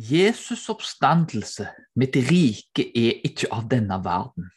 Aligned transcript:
Jesus' 0.00 0.68
oppstandelse 0.72 1.66
mitt 2.00 2.16
rike 2.30 2.86
er 2.96 3.20
ikke 3.26 3.50
av 3.52 3.68
denne 3.68 4.00
verden. 4.04 4.48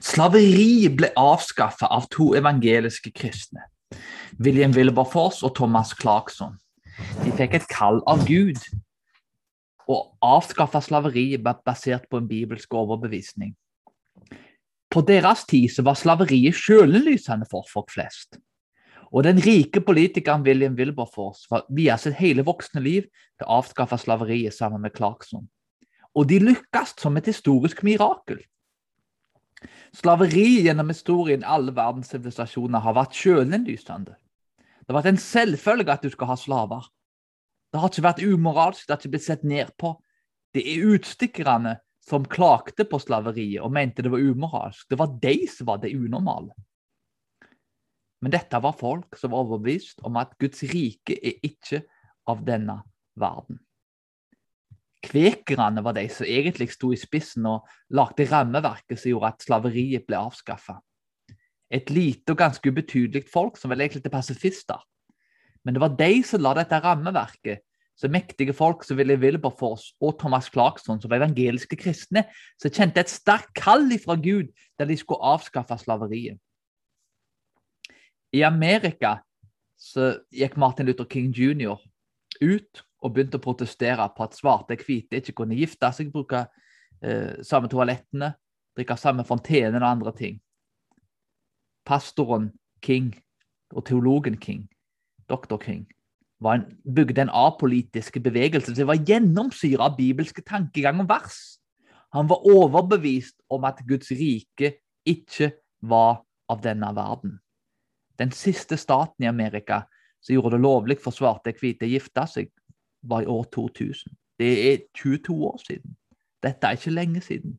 Slaveriet 0.00 0.96
ble 0.96 1.10
avskaffet 1.20 1.88
av 1.88 2.08
to 2.12 2.32
evangeliske 2.36 3.12
kristne, 3.16 3.64
William 4.40 4.72
Wilberforce 4.76 5.44
og 5.46 5.54
Thomas 5.56 5.92
Clarkson. 5.96 6.56
De 7.24 7.32
fikk 7.36 7.56
et 7.60 7.68
kall 7.72 8.00
av 8.08 8.24
Gud 8.28 8.60
avskaffe 10.22 10.80
slaveriet 10.84 11.42
basert 11.42 12.06
på 12.10 12.20
en 12.20 12.28
bibelsk 12.28 12.74
overbevisning. 12.74 13.54
På 14.90 15.02
deres 15.06 15.44
tid 15.48 15.70
var 15.86 15.98
slaveriet 15.98 16.54
sjølinnlysende 16.54 17.46
for 17.50 17.66
folk 17.72 17.90
flest. 17.94 18.38
Og 19.10 19.24
den 19.26 19.40
rike 19.42 19.82
politikeren 19.82 20.44
William 20.46 20.76
Wilberforce 20.78 21.48
var 21.50 21.64
via 21.74 21.96
sitt 21.98 22.18
hele 22.20 22.44
voksne 22.46 22.82
liv 22.84 23.08
til 23.10 23.46
å 23.46 23.58
avskaffe 23.58 23.98
slaveriet 23.98 24.54
sammen 24.54 24.82
med 24.84 24.94
Clarkson. 24.94 25.48
Og 26.14 26.28
de 26.30 26.38
lykkes 26.42 26.94
som 26.98 27.18
et 27.18 27.26
historisk 27.30 27.82
mirakel. 27.86 28.38
Slaveri 29.94 30.62
gjennom 30.62 30.92
historien 30.92 31.42
alle 31.42 31.74
verdens 31.74 32.12
sivilisasjoner 32.12 32.82
har 32.84 32.96
vært 32.96 33.18
sjølinnlysende. 33.18 34.14
Det 34.56 34.94
har 34.94 35.00
vært 35.02 35.12
en 35.12 35.22
selvfølge 35.22 35.94
at 35.94 36.06
du 36.06 36.10
skal 36.14 36.30
ha 36.30 36.38
slaver. 36.38 36.86
Det 37.70 37.82
har 37.82 37.90
ikke 37.90 38.06
vært 38.06 38.22
umoralsk, 38.22 38.86
det 38.86 38.94
har 38.94 39.02
ikke 39.02 39.14
blitt 39.16 39.26
sett 39.26 39.44
ned 39.46 39.74
på. 39.78 39.92
Det 40.54 40.62
er 40.66 40.86
utstikkerne 40.94 41.76
som 42.06 42.24
klagde 42.26 42.86
på 42.88 42.98
slaveriet 42.98 43.62
og 43.62 43.74
mente 43.74 44.02
det 44.02 44.10
var 44.10 44.22
umoralsk. 44.22 44.86
Det 44.90 44.98
var 44.98 45.18
de 45.22 45.36
som 45.50 45.68
var 45.68 45.82
det 45.82 45.92
unormale. 45.94 46.54
Men 48.20 48.34
dette 48.34 48.60
var 48.60 48.76
folk 48.76 49.16
som 49.16 49.32
var 49.32 49.46
overbevist 49.46 50.02
om 50.06 50.18
at 50.20 50.36
Guds 50.40 50.62
rike 50.68 51.16
er 51.16 51.40
ikke 51.46 51.82
av 52.28 52.44
denne 52.44 52.80
verden. 53.20 53.60
Kvekerne 55.00 55.80
var 55.80 55.96
de 55.96 56.04
som 56.12 56.28
egentlig 56.28 56.68
sto 56.74 56.90
i 56.92 56.98
spissen 57.00 57.46
og 57.48 57.68
lagde 57.96 58.26
rammeverket 58.28 59.00
som 59.00 59.14
gjorde 59.14 59.32
at 59.32 59.46
slaveriet 59.46 60.04
ble 60.08 60.18
avskaffa. 60.20 60.76
Et 61.72 61.88
lite 61.94 62.34
og 62.34 62.42
ganske 62.42 62.68
ubetydelig 62.68 63.24
folk 63.30 63.56
som 63.56 63.72
vel 63.72 63.86
egentlig 63.86 64.04
er 64.04 64.12
pasifister. 64.12 64.82
Men 65.64 65.76
det 65.76 65.82
var 65.82 65.96
de 65.96 66.12
som 66.26 66.42
la 66.44 66.52
dette 66.58 66.80
rammeverket, 66.84 67.64
så 68.00 68.08
mektige 68.08 68.54
folk 68.56 68.84
som 68.84 68.96
ville 68.96 69.18
Wilberforce 69.20 69.92
og 70.00 70.14
Thomas 70.20 70.48
Clarkson, 70.52 71.00
som 71.00 71.10
var 71.12 71.20
evangeliske 71.20 71.76
kristne, 71.76 72.24
som 72.60 72.72
kjente 72.72 73.02
et 73.02 73.12
sterkt 73.12 73.52
kall 73.56 73.90
fra 74.00 74.16
Gud 74.16 74.48
der 74.80 74.88
de 74.88 74.96
skulle 74.96 75.20
avskaffe 75.20 75.76
slaveriet. 75.82 76.40
I 78.32 78.42
Amerika 78.46 79.18
så 79.80 80.12
gikk 80.34 80.56
Martin 80.60 80.86
Luther 80.86 81.08
King 81.10 81.32
jr. 81.34 81.78
ut 82.40 82.82
og 83.00 83.14
begynte 83.14 83.40
å 83.40 83.42
protestere 83.42 84.06
på 84.14 84.26
at 84.26 84.36
svarte 84.36 84.76
og 84.76 84.84
hvite 84.84 85.18
ikke 85.20 85.38
kunne 85.40 85.56
gifte 85.56 85.88
seg, 85.96 86.12
bruke 86.12 86.44
eh, 87.02 87.40
samme 87.46 87.70
toalettene, 87.72 88.34
drikke 88.76 88.96
samme 89.00 89.24
fontenen 89.26 89.80
og 89.80 89.88
andre 89.88 90.12
ting. 90.16 90.36
Pastoren 91.88 92.50
King 92.84 93.14
og 93.72 93.86
teologen 93.88 94.36
King, 94.40 94.66
doktor 95.30 95.58
King, 95.62 95.86
en, 96.44 96.66
bygde 96.84 97.24
en 97.24 97.32
apolitisk 97.34 98.20
bevegelse 98.22 98.76
som 98.76 98.88
var 98.88 99.00
gjennomsyra 99.08 99.88
av 99.88 99.98
bibelske 99.98 100.44
tankegang 100.46 101.02
og 101.02 101.10
vers. 101.10 101.40
Han 102.16 102.28
var 102.30 102.46
overbevist 102.48 103.38
om 103.52 103.66
at 103.68 103.82
Guds 103.88 104.12
rike 104.12 104.76
ikke 105.08 105.54
var 105.80 106.22
av 106.50 106.60
denne 106.64 106.90
verden. 106.96 107.38
Den 108.20 108.32
siste 108.36 108.76
staten 108.76 109.24
i 109.24 109.28
Amerika 109.28 109.82
som 110.20 110.34
gjorde 110.34 110.56
det 110.56 110.62
lovlig 110.62 110.98
for 111.00 111.16
svarte 111.16 111.54
og 111.54 111.62
hvite 111.62 111.88
å 111.88 111.90
gifte 111.94 112.26
seg, 112.28 112.50
var 113.02 113.24
i 113.24 113.30
år 113.32 113.46
2000. 113.54 114.12
Det 114.40 114.50
er 114.72 114.78
22 114.98 115.36
år 115.48 115.58
siden. 115.64 115.96
Dette 116.44 116.66
er 116.66 116.76
ikke 116.76 116.92
lenge 116.92 117.20
siden. 117.24 117.56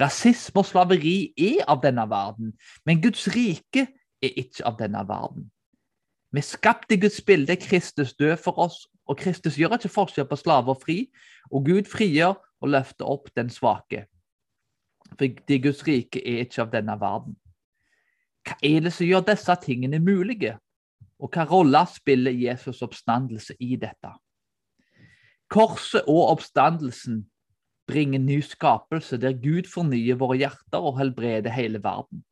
Rasisme 0.00 0.60
og 0.60 0.66
slaveri 0.66 1.32
er 1.38 1.64
av 1.70 1.80
denne 1.82 2.04
verden, 2.10 2.52
men 2.84 3.00
Guds 3.00 3.28
rike 3.32 3.86
er 4.22 4.38
ikke 4.40 4.66
av 4.66 4.78
denne 4.80 5.04
verden. 5.08 5.50
Vi 6.34 6.42
skapt 6.42 6.92
i 6.92 6.98
Guds 6.98 7.20
bilde, 7.22 7.56
Kristus 7.56 8.14
død 8.18 8.36
for 8.42 8.58
oss, 8.58 8.88
og 9.06 9.16
Kristus 9.20 9.58
gjør 9.58 9.76
ikke 9.76 9.92
forskjell 9.92 10.26
på 10.26 10.40
slave 10.40 10.74
og 10.74 10.82
fri, 10.82 11.06
og 11.52 11.64
Gud 11.68 11.86
frigjør 11.86 12.34
og 12.34 12.72
løfter 12.74 13.06
opp 13.06 13.30
den 13.36 13.52
svake. 13.52 14.06
For 15.14 15.58
Guds 15.62 15.84
rike 15.86 16.20
er 16.26 16.42
ikke 16.42 16.64
av 16.64 16.72
denne 16.72 16.96
verden. 17.00 17.36
Hva 18.44 18.56
er 18.60 18.84
det 18.84 18.92
som 18.92 19.08
gjør 19.08 19.24
disse 19.24 19.54
tingene 19.62 20.00
mulige? 20.04 20.58
Og 21.22 21.30
hva 21.32 21.46
rolle 21.48 21.80
spiller 21.88 22.34
Jesus' 22.36 22.82
oppstandelse 22.84 23.56
i 23.60 23.78
dette? 23.80 24.10
Korset 25.48 26.04
og 26.10 26.34
oppstandelsen 26.34 27.22
bringer 27.88 28.20
ny 28.20 28.40
skapelse, 28.44 29.16
der 29.20 29.36
Gud 29.40 29.68
fornyer 29.70 30.18
våre 30.20 30.36
hjerter 30.40 30.80
og 30.80 30.98
helbreder 30.98 31.52
hele 31.52 31.80
verden. 31.84 32.24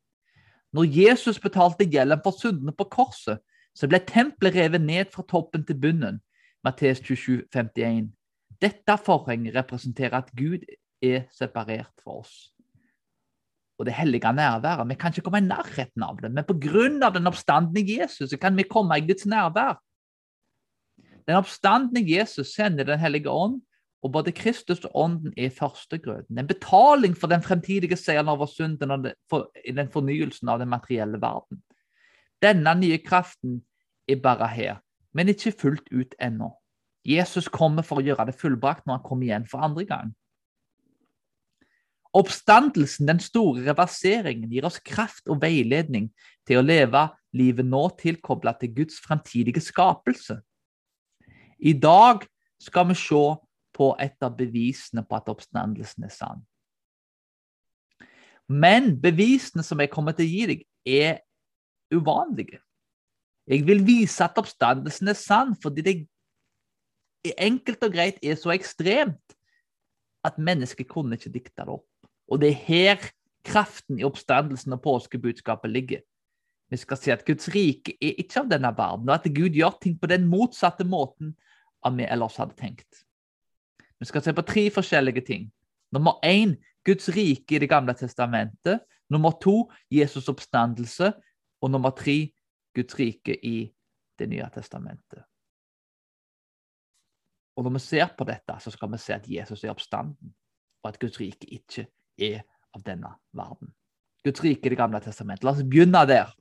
Når 0.73 0.89
Jesus 0.89 1.39
betalte 1.39 1.85
gjelden 1.85 2.21
for 2.25 2.37
syndene 2.37 2.73
på 2.73 2.89
korset, 2.89 3.41
så 3.73 3.89
ble 3.89 4.01
tempelet 4.05 4.57
revet 4.57 4.81
ned 4.81 5.11
fra 5.13 5.25
toppen 5.29 5.65
til 5.65 5.77
bunnen. 5.81 6.19
Matteus 6.63 7.01
27, 7.01 7.45
51. 7.53 8.09
Dette 8.61 8.97
forhenget 9.05 9.55
representerer 9.55 10.21
at 10.21 10.33
Gud 10.37 10.65
er 11.01 11.25
separert 11.33 11.93
fra 12.01 12.19
oss 12.21 12.53
og 13.79 13.85
det 13.85 13.93
hellige 13.93 14.33
nærværet. 14.33 14.89
Vi 14.89 14.95
kan 14.95 15.11
ikke 15.11 15.25
komme 15.25 15.41
i 15.41 15.47
nærheten 15.47 16.03
av 16.03 16.19
det, 16.21 16.31
men 16.31 16.43
pga. 16.43 17.09
den 17.09 17.27
oppstandende 17.27 17.83
Jesus 17.99 18.29
så 18.29 18.37
kan 18.37 18.57
vi 18.57 18.63
komme 18.63 18.97
i 18.97 19.07
Guds 19.07 19.25
nærvær. 19.25 19.79
Den 21.27 21.35
oppstandende 21.35 22.03
Jesus 22.03 22.53
sender 22.55 22.83
Den 22.83 22.99
hellige 22.99 23.29
ånd, 23.29 23.61
og 24.03 24.11
både 24.11 24.31
Kristus 24.31 24.83
og 24.85 24.91
Ånden 24.95 25.33
er 25.37 25.49
førstegrøten. 25.49 26.39
En 26.39 26.47
betaling 26.47 27.17
for 27.17 27.27
den 27.27 27.41
fremtidige 27.41 27.95
seieren 27.95 28.27
over 28.27 28.45
synden 28.45 28.91
og 28.91 29.05
den 29.77 29.91
fornyelsen 29.91 30.49
av 30.49 30.59
den 30.59 30.69
materielle 30.69 31.21
verden. 31.21 31.61
Denne 32.43 32.75
nye 32.75 32.97
kraften 32.97 33.61
er 34.07 34.19
bare 34.19 34.47
her, 34.47 34.75
men 35.13 35.31
ikke 35.31 35.55
fullt 35.55 35.87
ut 35.93 36.15
ennå. 36.21 36.51
Jesus 37.05 37.47
kommer 37.47 37.83
for 37.83 37.99
å 37.99 38.03
gjøre 38.03 38.25
det 38.27 38.35
fullbrakt 38.39 38.85
når 38.85 38.99
han 38.99 39.07
kommer 39.07 39.27
igjen 39.27 39.47
for 39.47 39.63
andre 39.63 39.85
gang. 39.87 40.11
Oppstandelsen, 42.13 43.07
den 43.09 43.19
store 43.23 43.63
reverseringen, 43.65 44.51
gir 44.51 44.67
oss 44.67 44.77
kraft 44.85 45.29
og 45.31 45.41
veiledning 45.41 46.11
til 46.45 46.59
å 46.59 46.65
leve 46.65 47.07
livet 47.33 47.65
nå 47.65 47.87
tilkoblet 47.97 48.59
til 48.61 48.73
Guds 48.75 48.99
fremtidige 49.01 49.63
skapelse. 49.65 50.37
I 51.57 51.73
dag 51.73 52.25
skal 52.61 52.91
vi 52.91 52.97
se 52.99 53.23
på 53.73 53.87
et 54.01 54.25
av 54.25 54.35
bevisene 54.37 55.01
på 55.07 55.17
at 55.17 55.31
oppstandelsen 55.33 56.05
er 56.05 56.13
sann. 56.13 56.43
Men 58.45 58.91
bevisene 59.01 59.63
som 59.65 59.81
jeg 59.81 59.89
kommer 59.89 60.13
til 60.13 60.27
å 60.27 60.33
gi 60.33 60.43
deg, 60.51 60.65
er 60.83 61.21
uvanlige. 61.93 62.59
Jeg 63.49 63.65
vil 63.67 63.81
vise 63.87 64.23
at 64.23 64.37
oppstandelsen 64.39 65.09
er 65.09 65.17
sann, 65.17 65.55
fordi 65.63 65.83
det 65.87 65.95
enkelt 67.39 67.87
og 67.87 67.95
greit 67.95 68.19
er 68.21 68.37
så 68.39 68.53
ekstremt 68.53 69.35
at 70.23 70.37
mennesket 70.39 70.87
kunne 70.91 71.17
ikke 71.17 71.31
dikte 71.33 71.63
det 71.63 71.73
opp. 71.73 71.87
Og 72.31 72.41
det 72.41 72.49
er 72.49 72.65
her 72.67 73.07
kraften 73.43 73.99
i 73.99 74.05
oppstandelsen 74.07 74.73
og 74.75 74.81
påskebudskapet 74.83 75.71
ligger. 75.71 76.03
Vi 76.71 76.77
skal 76.77 76.97
si 76.97 77.11
at 77.13 77.25
Guds 77.25 77.49
rike 77.53 77.97
er 78.01 78.15
ikke 78.17 78.41
av 78.41 78.49
denne 78.49 78.71
verden, 78.77 79.09
og 79.09 79.15
at 79.15 79.27
Gud 79.35 79.53
gjør 79.53 79.75
ting 79.81 79.97
på 79.99 80.09
den 80.09 80.25
motsatte 80.29 80.87
måten 80.87 81.35
av 81.83 81.97
vi 81.97 82.07
ellers 82.07 82.39
hadde 82.39 82.55
tenkt. 82.57 83.03
Vi 83.99 84.07
skal 84.09 84.23
se 84.23 84.33
på 84.33 84.45
tre 84.47 84.69
forskjellige 84.73 85.21
ting. 85.27 85.51
Nummer 85.93 86.17
én 86.25 86.55
Guds 86.83 87.09
rike 87.13 87.55
i 87.55 87.59
Det 87.59 87.69
gamle 87.69 87.93
testamentet. 87.93 88.81
Nummer 89.09 89.31
to 89.41 89.69
Jesus' 89.91 90.29
oppstandelse. 90.29 91.13
Og 91.61 91.71
nummer 91.71 91.91
tre 91.91 92.33
Guds 92.75 92.99
rike 92.99 93.37
i 93.45 93.71
Det 94.19 94.29
nye 94.29 94.49
testamentet. 94.53 95.23
Og 97.55 97.63
Når 97.63 97.71
vi 97.71 97.79
ser 97.79 98.07
på 98.17 98.23
dette, 98.23 98.55
så 98.59 98.71
skal 98.71 98.91
vi 98.91 98.97
se 98.97 99.13
at 99.13 99.29
Jesus 99.29 99.63
er 99.63 99.69
oppstanden, 99.69 100.33
og 100.83 100.89
at 100.89 100.99
Guds 100.99 101.19
rike 101.19 101.45
ikke 101.53 101.85
er 102.17 102.43
av 102.73 102.83
denne 102.85 103.15
verden. 103.35 103.73
Guds 104.23 104.43
rike 104.43 104.67
i 104.67 104.71
Det 104.71 104.79
gamle 104.79 105.01
testamentet. 105.03 105.43
La 105.43 105.51
oss 105.51 105.63
begynne 105.63 106.05
der. 106.07 106.31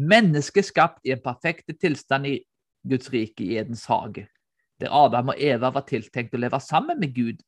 Mennesket 0.00 0.66
skapt 0.66 1.06
i 1.06 1.12
en 1.12 1.22
perfekt 1.22 1.68
tilstand 1.80 2.26
i 2.26 2.38
Guds 2.88 3.10
rike 3.12 3.44
i 3.44 3.58
Edens 3.60 3.84
hage, 3.86 4.26
der 4.80 4.90
Adam 4.90 5.28
og 5.28 5.38
Eva 5.38 5.70
var 5.70 5.84
tiltenkt 5.86 6.34
å 6.34 6.40
leve 6.40 6.58
sammen 6.60 6.98
med 6.98 7.14
Gud 7.14 7.42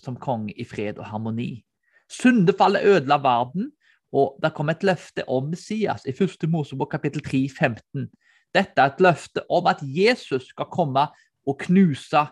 som 0.00 0.18
konge 0.20 0.52
i 0.58 0.66
fred 0.68 0.98
og 0.98 1.06
harmoni. 1.08 1.62
Syndefallet 2.10 2.84
ødela 2.84 3.20
verden, 3.22 3.70
og 4.12 4.40
det 4.42 4.52
kom 4.56 4.68
et 4.72 4.82
løfte 4.84 5.24
om 5.30 5.52
Messias 5.52 6.04
i 6.04 6.12
1. 6.12 6.48
Mosebok 6.50 6.90
kapittel 6.90 7.22
3, 7.22 7.44
15. 7.48 8.08
Dette 8.54 8.82
er 8.82 8.90
et 8.90 9.00
løfte 9.00 9.44
om 9.48 9.68
at 9.70 9.82
Jesus 9.86 10.50
skal 10.50 10.66
komme 10.72 11.06
og 11.46 11.58
knuse 11.62 12.24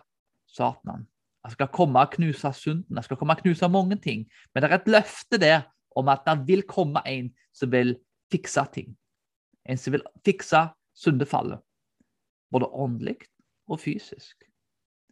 Satan. 0.51 1.07
Jeg 1.43 1.55
skal 1.55 1.69
komme 1.71 2.01
og 2.01 2.11
knuse 2.11 2.51
synden, 2.53 2.97
jeg 2.97 3.07
skal 3.07 3.17
komme 3.17 3.33
og 3.33 3.43
knuse 3.43 3.69
mange 3.71 3.95
ting. 4.03 4.25
Men 4.53 4.63
det 4.63 4.69
er 4.69 4.79
et 4.79 4.91
løfte 4.91 5.39
der 5.39 5.61
om 5.95 6.11
at 6.11 6.25
det 6.27 6.37
vil 6.47 6.65
komme 6.67 7.01
en 7.07 7.31
som 7.55 7.71
vil 7.71 7.95
fikse 8.31 8.65
ting. 8.73 8.91
En 9.65 9.79
som 9.79 9.95
vil 9.95 10.03
fikse 10.25 10.67
syndefallet. 10.95 11.61
Både 12.51 12.67
åndelig 12.67 13.17
og 13.69 13.79
fysisk. 13.79 14.43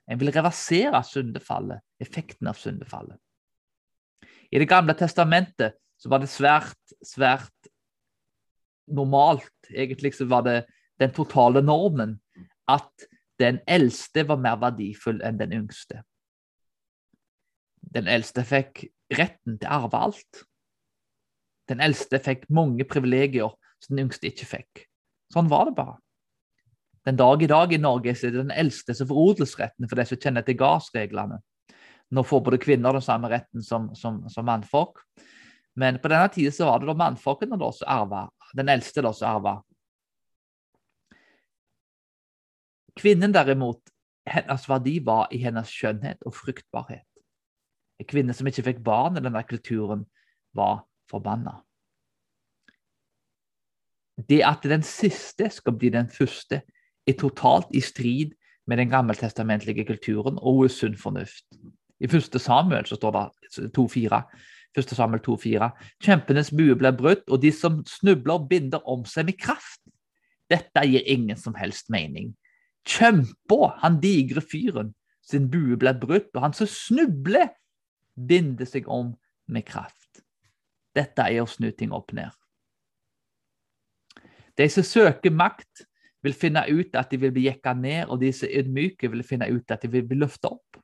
En 0.07 0.19
vil 0.19 0.31
reversere 0.31 0.99
syndefallet, 1.03 1.79
effekten 1.99 2.47
av 2.47 2.59
syndefallet. 2.59 3.17
I 4.51 4.59
Det 4.59 4.69
gamle 4.69 4.93
testamentet 4.95 5.75
så 5.97 6.09
var 6.09 6.21
det 6.23 6.29
svært, 6.31 6.77
svært 7.03 7.71
normalt, 8.87 9.51
egentlig 9.69 10.13
så 10.15 10.25
var 10.25 10.45
det 10.45 10.61
den 10.99 11.11
totale 11.11 11.61
normen, 11.61 12.19
at 12.67 13.07
den 13.39 13.59
eldste 13.67 14.23
var 14.27 14.39
mer 14.41 14.55
verdifull 14.61 15.19
enn 15.25 15.39
den 15.39 15.53
yngste. 15.53 16.03
Den 17.97 18.09
eldste 18.11 18.43
fikk 18.45 18.85
retten 19.17 19.57
til 19.57 19.69
å 19.69 19.81
arve 19.81 20.01
alt. 20.09 20.43
Den 21.67 21.81
eldste 21.83 22.19
fikk 22.23 22.45
mange 22.53 22.85
privilegier 22.87 23.49
som 23.81 23.95
den 23.95 24.05
yngste 24.05 24.29
ikke 24.29 24.47
fikk. 24.47 24.83
Sånn 25.33 25.49
var 25.51 25.67
det 25.67 25.75
bare. 25.79 25.97
Den 27.07 27.17
dag 27.19 27.43
i 27.43 27.49
dag 27.49 27.73
i 27.73 27.79
Norge 27.79 28.11
er 28.11 28.31
det 28.31 28.35
den 28.35 28.53
eldste 28.53 28.93
som 28.95 29.07
får 29.09 29.21
odelsretten 29.23 29.87
for 29.87 29.99
de 29.99 30.05
som 30.09 30.19
kjenner 30.19 30.45
til 30.45 30.57
gardsreglene. 30.59 31.39
Nå 32.11 32.23
får 32.23 32.43
både 32.43 32.59
kvinner 32.63 32.95
den 32.95 33.03
samme 33.03 33.31
retten 33.31 33.63
som, 33.63 33.89
som, 33.95 34.21
som 34.31 34.47
mannfolk. 34.47 35.01
Men 35.79 35.99
på 36.03 36.11
denne 36.11 36.27
tida 36.33 36.67
var 36.67 36.81
det 36.81 36.89
da 36.89 36.97
mannfolkene 36.99 37.59
da 37.59 37.71
som 37.75 37.91
arva, 37.91 38.27
den 38.55 38.71
eldste 38.71 39.03
da 39.05 39.13
som 39.15 39.31
arva. 39.31 39.57
Kvinnen 42.97 43.33
derimot, 43.35 43.81
hennes 44.27 44.67
verdi 44.67 44.97
var 45.05 45.27
i 45.31 45.39
hennes 45.43 45.71
skjønnhet 45.71 46.23
og 46.27 46.35
fruktbarhet. 46.35 47.06
En 47.97 48.07
kvinne 48.09 48.33
som 48.37 48.47
ikke 48.47 48.65
fikk 48.69 48.83
barn 48.85 49.17
i 49.17 49.23
denne 49.23 49.43
kulturen, 49.47 50.05
var 50.55 50.83
forbanna. 51.09 51.59
Det 54.17 54.41
at 54.45 54.65
den 54.65 54.83
siste 54.85 55.49
skal 55.53 55.75
bli 55.77 55.91
den 55.93 56.09
første, 56.09 56.61
er 57.07 57.15
totalt 57.19 57.69
i 57.71 57.81
strid 57.81 58.33
med 58.67 58.77
den 58.77 58.89
gammeltestamentlige 58.89 59.85
kulturen 59.87 60.39
og 60.41 60.65
er 60.65 60.73
sunn 60.73 60.97
fornuft. 60.97 61.45
I 61.99 62.09
første 62.11 62.39
Samuel 62.39 62.85
så 62.85 62.97
står 62.97 63.15
det 63.15 63.69
2,4. 63.77 64.21
Første 64.75 64.95
Samuel 64.95 65.21
2,4. 65.25 65.69
Kjempenes 66.03 66.51
bue 66.51 66.75
blir 66.77 66.97
brutt, 66.97 67.23
og 67.29 67.41
de 67.41 67.51
som 67.55 67.79
snubler, 67.87 68.43
binder 68.49 68.83
om 68.89 69.05
seg 69.05 69.29
med 69.29 69.39
kraft. 69.41 69.81
Dette 70.51 70.83
gir 70.85 71.05
ingen 71.05 71.39
som 71.39 71.55
helst 71.57 71.89
mening. 71.89 72.33
Kjempa, 72.87 73.73
han 73.81 73.97
digre 74.03 74.43
fyren, 74.43 74.93
sin 75.25 75.49
bue 75.51 75.79
blir 75.79 75.97
brutt, 75.99 76.29
og 76.35 76.43
han 76.43 76.55
som 76.55 76.69
snubler, 76.71 77.49
binder 78.17 78.65
seg 78.65 78.89
om 78.89 79.13
med 79.47 79.65
kraft. 79.67 80.23
Dette 80.97 81.27
er 81.29 81.43
å 81.43 81.49
snu 81.49 81.69
ting 81.71 81.93
opp 81.93 82.13
ned. 82.17 82.33
De 84.57 84.65
som 84.73 84.83
søker 84.83 85.31
makt, 85.31 85.85
vil 86.25 86.33
finne 86.33 86.63
ut 86.65 86.95
at 86.97 87.11
de 87.13 87.19
vil 87.21 87.31
bli 87.31 87.45
jekka 87.45 87.75
ned, 87.77 88.09
og 88.09 88.19
de 88.19 88.31
som 88.33 88.49
er 88.49 88.63
ydmyke, 88.63 89.09
vil 89.13 89.23
finne 89.23 89.47
ut 89.53 89.71
at 89.71 89.83
de 89.85 89.91
vil 89.93 90.05
bli 90.07 90.17
løfta 90.17 90.49
opp. 90.55 90.79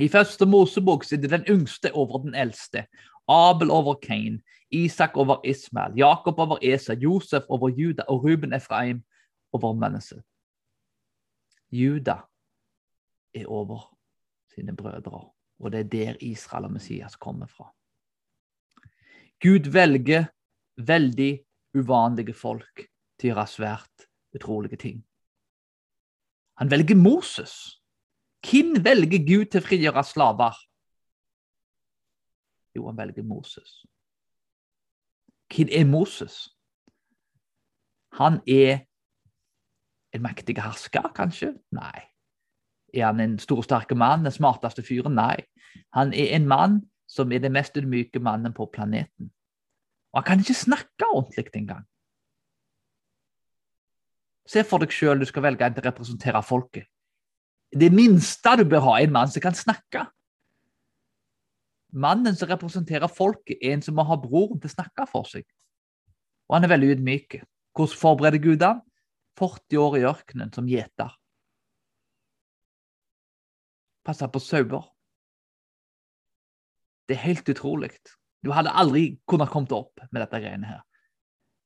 I 0.00 0.08
første 0.10 0.46
Mosebok 0.48 1.04
er 1.12 1.20
det 1.22 1.30
den 1.30 1.44
yngste 1.50 1.92
over 1.94 2.24
den 2.24 2.34
eldste. 2.34 2.86
Abel 3.30 3.70
over 3.70 3.94
Kain, 4.02 4.40
Isak 4.74 5.16
over 5.16 5.38
Ismael, 5.44 5.94
Jakob 5.96 6.40
over 6.40 6.58
Esa, 6.62 6.96
Josef 6.98 7.44
over 7.48 7.68
Juda 7.68 8.02
og 8.08 8.24
Ruben 8.24 8.52
Efraim 8.52 9.04
over 9.52 9.76
mennesket. 9.78 10.24
Juda 11.70 12.24
er 13.34 13.46
over 13.46 13.86
sine 14.54 14.76
brødre, 14.76 15.30
og 15.58 15.72
det 15.72 15.80
er 15.80 15.90
der 15.92 16.20
Israel 16.20 16.68
og 16.68 16.72
Messias 16.72 17.16
kommer 17.16 17.46
fra. 17.46 17.70
Gud 19.42 19.70
velger 19.72 20.26
veldig 20.76 21.32
uvanlige 21.74 22.34
folk 22.34 22.86
til 23.18 23.30
å 23.30 23.34
gjøre 23.34 23.46
svært 23.50 24.06
utrolige 24.34 24.78
ting. 24.80 25.02
Han 26.58 26.70
velger 26.70 26.96
Moses. 26.96 27.80
Hvem 28.44 28.76
velger 28.84 29.24
Gud 29.26 29.50
til 29.50 29.60
å 29.60 29.66
frigjøre 29.66 30.04
slaver? 30.06 30.58
Jo, 32.74 32.86
han 32.88 32.98
velger 32.98 33.26
Moses. 33.26 33.82
Hvem 35.54 35.70
er 35.70 35.86
Moses? 35.86 36.48
Han 38.18 38.40
er 38.46 38.84
en 40.14 40.22
mektig 40.22 40.58
hersker, 40.62 41.10
kanskje? 41.14 41.54
Nei. 41.74 42.13
Er 42.94 43.08
han 43.08 43.20
en 43.20 43.38
stor, 43.42 43.62
sterke 43.66 43.96
mann, 43.98 44.24
den 44.24 44.34
smarteste 44.34 44.84
fyren? 44.86 45.16
Nei. 45.18 45.42
Han 45.96 46.12
er 46.14 46.36
en 46.36 46.46
mann 46.48 46.82
som 47.10 47.32
er 47.32 47.42
den 47.42 47.54
mest 47.54 47.76
ydmyke 47.76 48.22
mannen 48.22 48.54
på 48.54 48.68
planeten. 48.72 49.30
Og 50.14 50.20
han 50.20 50.26
kan 50.28 50.42
ikke 50.44 50.54
snakke 50.54 51.10
ordentlig 51.10 51.50
engang. 51.58 51.84
Se 54.46 54.62
for 54.62 54.82
deg 54.82 54.92
sjøl 54.92 55.22
du 55.22 55.26
skal 55.26 55.46
velge 55.46 55.66
en 55.66 55.74
til 55.74 55.82
å 55.82 55.88
representere 55.88 56.42
folket. 56.44 56.86
Det 57.74 57.90
minste 57.90 58.52
du 58.60 58.66
bør 58.68 58.84
ha, 58.86 58.98
er 59.00 59.08
en 59.08 59.16
mann 59.16 59.32
som 59.32 59.42
kan 59.42 59.56
snakke. 59.56 60.04
Mannen 61.94 62.36
som 62.38 62.50
representerer 62.50 63.10
folket, 63.10 63.58
er 63.62 63.74
en 63.74 63.82
som 63.82 63.96
må 63.98 64.04
ha 64.06 64.18
broren 64.20 64.60
til 64.60 64.70
å 64.70 64.74
snakke 64.76 65.06
for 65.10 65.26
seg. 65.30 65.46
Og 66.46 66.58
han 66.58 66.66
er 66.66 66.74
veldig 66.74 66.92
ydmyk. 66.96 67.40
Hvordan 67.74 67.98
forbereder 67.98 68.42
Gud 68.42 68.62
ham? 68.62 68.82
40 69.40 69.80
år 69.82 69.96
i 69.98 70.06
ørkenen 70.06 70.52
som 70.54 70.68
gjeter. 70.70 71.10
Passer 74.04 74.28
på 74.28 74.42
sauer. 74.42 74.84
Det 77.08 77.16
er 77.16 77.26
helt 77.26 77.48
utrolig. 77.48 77.90
Du 78.44 78.52
hadde 78.52 78.72
aldri 78.72 79.18
kunnet 79.28 79.52
kommet 79.52 79.72
opp 79.72 80.02
med 80.10 80.20
dette 80.22 80.40
greiene 80.40 80.68
her. 80.68 80.82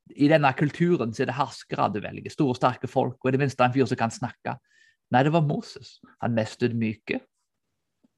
I 0.09 0.29
denne 0.31 0.51
kulturen 0.57 1.13
så 1.13 1.25
er 1.25 1.31
det 1.31 1.37
herskere 1.37 1.89
du 1.93 1.99
velger, 2.01 2.33
store, 2.33 2.57
sterke 2.57 2.89
folk, 2.89 3.19
og 3.21 3.29
i 3.29 3.35
det 3.35 3.43
minste 3.43 3.67
en 3.67 3.75
fyr 3.75 3.89
som 3.91 3.99
kan 4.01 4.15
snakke. 4.15 4.55
Nei, 5.13 5.25
det 5.25 5.33
var 5.35 5.45
Moses, 5.45 5.99
han 6.23 6.37
mest 6.37 6.63
ydmyke 6.65 7.21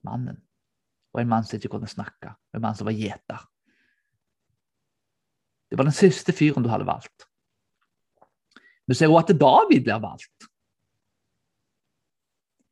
mannen. 0.06 0.38
Og 1.14 1.22
en 1.22 1.30
mann 1.30 1.46
som 1.46 1.58
ikke 1.58 1.72
kunne 1.72 1.90
snakke, 1.90 2.34
en 2.54 2.62
mann 2.62 2.76
som 2.78 2.86
var 2.86 2.94
gjeter. 2.94 3.42
Det 5.70 5.78
var 5.78 5.86
den 5.86 5.94
siste 5.94 6.34
fyren 6.34 6.66
du 6.66 6.70
hadde 6.70 6.86
valgt. 6.86 7.26
Vi 8.90 8.96
ser 8.98 9.10
også 9.10 9.34
at 9.34 9.40
David 9.40 9.84
blir 9.86 10.02
valgt. 10.02 10.48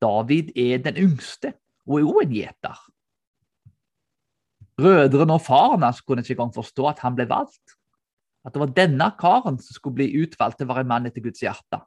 David 0.03 0.53
er 0.56 0.79
den 0.85 0.97
yngste, 1.00 1.55
og 1.87 1.99
er 1.99 2.06
også 2.06 2.25
en 2.25 2.35
gjeter. 2.37 2.81
Brødrene 4.79 5.35
og 5.35 5.43
faren 5.43 5.83
hans 5.83 6.00
kunne 6.00 6.23
ikke 6.23 6.37
engang 6.37 6.55
forstå 6.55 6.87
at 6.93 7.00
han 7.03 7.17
ble 7.19 7.27
valgt. 7.31 7.75
At 8.46 8.55
det 8.55 8.61
var 8.63 8.75
denne 8.77 9.08
karen 9.19 9.58
som 9.58 9.75
skulle 9.75 9.99
bli 9.99 10.22
utvalgt 10.22 10.61
til 10.61 10.69
å 10.69 10.72
være 10.72 10.87
en 10.87 10.93
mann 10.93 11.08
etter 11.08 11.25
Guds 11.25 11.43
hjerte. 11.43 11.81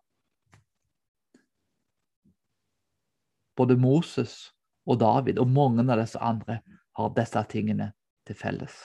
Både 3.56 3.78
Moses 3.80 4.52
og 4.86 5.00
David 5.00 5.40
og 5.40 5.48
mange 5.52 5.86
av 5.88 6.02
disse 6.02 6.20
andre 6.20 6.60
har 7.00 7.14
disse 7.16 7.44
tingene 7.52 7.92
til 8.28 8.36
felles. 8.36 8.76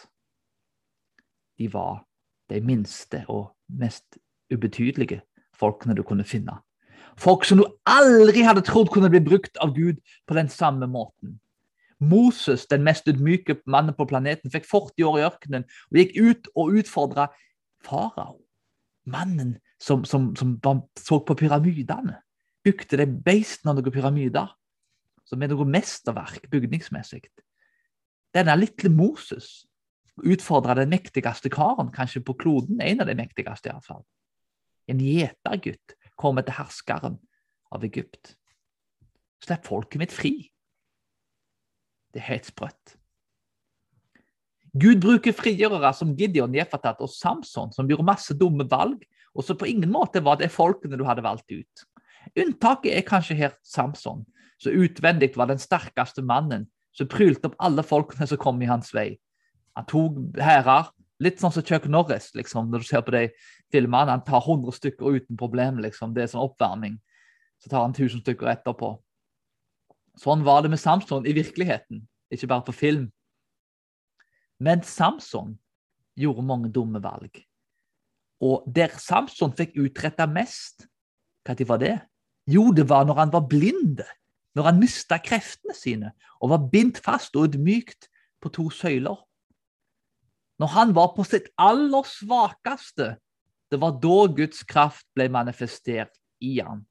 De 1.58 1.66
var 1.72 2.04
de 2.52 2.60
minste 2.62 3.24
og 3.32 3.56
mest 3.66 4.20
ubetydelige 4.52 5.22
folkene 5.56 5.96
du 5.96 6.04
kunne 6.06 6.24
finne. 6.24 6.60
Folk 7.16 7.46
som 7.48 7.62
du 7.62 7.66
aldri 7.88 8.44
hadde 8.44 8.64
trodd 8.66 8.90
kunne 8.92 9.10
bli 9.12 9.22
brukt 9.24 9.56
av 9.64 9.72
Gud 9.76 10.02
på 10.28 10.36
den 10.36 10.50
samme 10.52 10.88
måten. 10.90 11.38
Moses, 11.98 12.66
den 12.68 12.84
mest 12.84 13.06
ydmyke 13.08 13.56
mannen 13.64 13.96
på 13.96 14.04
planeten, 14.08 14.52
fikk 14.52 14.66
40 14.68 15.06
år 15.08 15.18
i 15.18 15.24
ørkenen 15.24 15.64
og 15.64 16.00
gikk 16.00 16.12
ut 16.16 16.50
og 16.52 16.76
utfordra 16.82 17.30
farao. 17.86 18.36
Mannen 19.08 19.56
som, 19.80 20.04
som, 20.04 20.34
som, 20.36 20.58
så 20.98 21.20
på 21.24 21.36
pyramidene. 21.38 22.18
Bygde 22.66 22.98
de 23.00 23.06
beistene 23.06 23.72
av 23.72 23.78
noen 23.78 23.94
pyramider 23.94 24.50
som 25.26 25.42
er 25.42 25.50
noe 25.50 25.66
mesterverk 25.68 26.50
bygningsmessig. 26.50 27.22
Denne 28.34 28.56
lille 28.58 28.90
Moses 28.92 29.64
utfordra 30.16 30.76
den 30.76 30.92
mektigste 30.92 31.50
karen 31.52 31.90
kanskje 31.94 32.22
på 32.26 32.36
kloden. 32.38 32.80
En 32.80 33.00
av 33.00 33.08
de 33.08 33.16
mektigste, 33.16 33.70
iallfall. 33.70 34.04
En 34.90 35.00
gjetergutt 35.02 35.96
kommer 36.20 36.44
til 36.46 36.56
herskeren 36.58 37.18
av 37.74 37.84
Egypt. 37.86 38.34
Slipp 39.44 39.66
folket 39.68 40.00
mitt 40.00 40.14
fri. 40.14 40.34
Det 42.12 42.22
er 42.22 42.30
helt 42.30 42.48
sprøtt. 42.48 42.96
Gud 44.76 45.00
bruker 45.00 45.32
frigjørere 45.32 45.92
som 45.96 46.12
Gideon, 46.16 46.54
Jefatat 46.56 47.00
og 47.04 47.08
Samson, 47.12 47.70
som 47.72 47.88
gjorde 47.88 48.04
masse 48.08 48.34
dumme 48.36 48.66
valg, 48.68 49.04
og 49.36 49.44
som 49.44 49.56
på 49.56 49.68
ingen 49.68 49.92
måte 49.92 50.20
var 50.24 50.40
det 50.40 50.52
folkene 50.52 50.98
du 50.98 51.04
hadde 51.08 51.24
valgt 51.24 51.52
ut. 51.52 51.84
Unntaket 52.36 52.92
er 52.92 53.06
kanskje 53.06 53.36
her 53.38 53.54
Samson, 53.64 54.24
som 54.60 54.76
utvendig 54.76 55.32
var 55.36 55.48
den 55.48 55.60
sterkeste 55.60 56.24
mannen, 56.24 56.66
som 56.96 57.08
prylte 57.08 57.50
opp 57.50 57.56
alle 57.60 57.84
folkene 57.84 58.28
som 58.28 58.40
kom 58.40 58.60
i 58.64 58.68
hans 58.68 58.92
vei. 58.96 59.14
Han 59.76 59.88
tok 59.88 60.20
hærer, 60.40 60.88
litt 61.22 61.40
sånn 61.40 61.52
som 61.54 61.64
Chuck 61.64 61.86
Norris, 61.90 62.30
liksom, 62.36 62.70
når 62.70 62.82
du 62.82 62.88
ser 62.88 63.04
på 63.06 63.14
de 63.14 63.24
filmene. 63.72 64.12
Han 64.12 64.24
tar 64.26 64.42
100 64.44 64.76
stykker 64.76 65.18
uten 65.18 65.38
problem, 65.40 65.80
liksom. 65.84 66.14
Det 66.14 66.24
er 66.24 66.32
sånn 66.32 66.44
oppvarming. 66.44 66.98
Så 67.62 67.72
tar 67.72 67.86
han 67.86 67.96
1000 67.96 68.22
stykker 68.24 68.50
etterpå. 68.52 68.94
Sånn 70.20 70.44
var 70.46 70.64
det 70.64 70.72
med 70.72 70.80
Samson 70.80 71.26
i 71.28 71.34
virkeligheten, 71.36 72.06
ikke 72.32 72.48
bare 72.48 72.66
på 72.68 72.74
film. 72.76 73.10
Men 74.60 74.84
Samson 74.84 75.58
gjorde 76.16 76.44
mange 76.48 76.72
dumme 76.72 77.02
valg. 77.04 77.42
Og 78.40 78.64
der 78.68 78.92
Samson 79.00 79.52
fikk 79.56 79.76
utretta 79.80 80.26
mest, 80.28 80.86
når 81.46 81.68
var 81.68 81.80
det? 81.80 81.96
Jo, 82.48 82.70
det 82.72 82.88
var 82.88 83.04
når 83.04 83.20
han 83.20 83.32
var 83.32 83.48
blind. 83.48 84.02
når 84.56 84.62
han 84.70 84.78
mista 84.80 85.18
kreftene 85.20 85.74
sine 85.76 86.10
og 86.40 86.48
var 86.48 86.68
bindt 86.72 86.96
fast 87.04 87.34
og 87.36 87.50
ydmykt 87.50 88.08
på 88.40 88.48
to 88.48 88.70
søyler. 88.70 89.25
Når 90.58 90.72
han 90.72 90.92
var 90.96 91.12
på 91.16 91.24
sitt 91.28 91.48
aller 91.60 92.06
svakeste, 92.08 93.16
det 93.70 93.80
var 93.82 93.98
da 94.00 94.18
Guds 94.36 94.62
kraft 94.68 95.06
ble 95.16 95.28
manifestert 95.32 96.14
i 96.40 96.58
ham. 96.60 96.84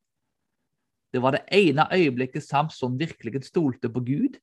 Det 1.14 1.22
var 1.24 1.38
det 1.38 1.46
ene 1.56 1.88
øyeblikket 1.96 2.44
Samson 2.44 3.00
virkelig 3.00 3.46
stolte 3.48 3.90
på 3.90 4.04
Gud, 4.04 4.36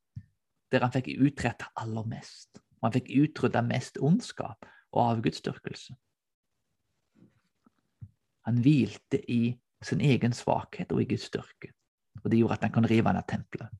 der 0.72 0.86
han 0.86 0.92
fikk 0.94 1.12
utrette 1.20 1.68
aller 1.76 2.06
mest. 2.08 2.62
Han 2.82 2.94
fikk 2.94 3.10
utrydda 3.12 3.60
mest 3.66 4.00
ondskap 4.00 4.64
og 4.92 5.02
avgudsdyrkelse. 5.04 5.94
Han 8.48 8.58
hvilte 8.64 9.20
i 9.30 9.52
sin 9.84 10.00
egen 10.00 10.32
svakhet 10.34 10.90
og 10.94 11.02
i 11.02 11.06
Guds 11.12 11.28
styrke. 11.30 11.70
Og 12.22 12.30
det 12.30 12.40
gjorde 12.40 12.58
at 12.58 12.66
han 12.66 12.74
kunne 12.74 12.90
rive 12.90 13.12
ned 13.14 13.26
tempelet. 13.28 13.70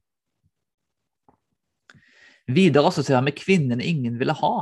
Videre 2.52 2.90
så 2.92 3.04
ser 3.06 3.22
vi 3.24 3.34
kvinnene 3.38 3.84
ingen 3.86 4.18
ville 4.20 4.34
ha. 4.36 4.54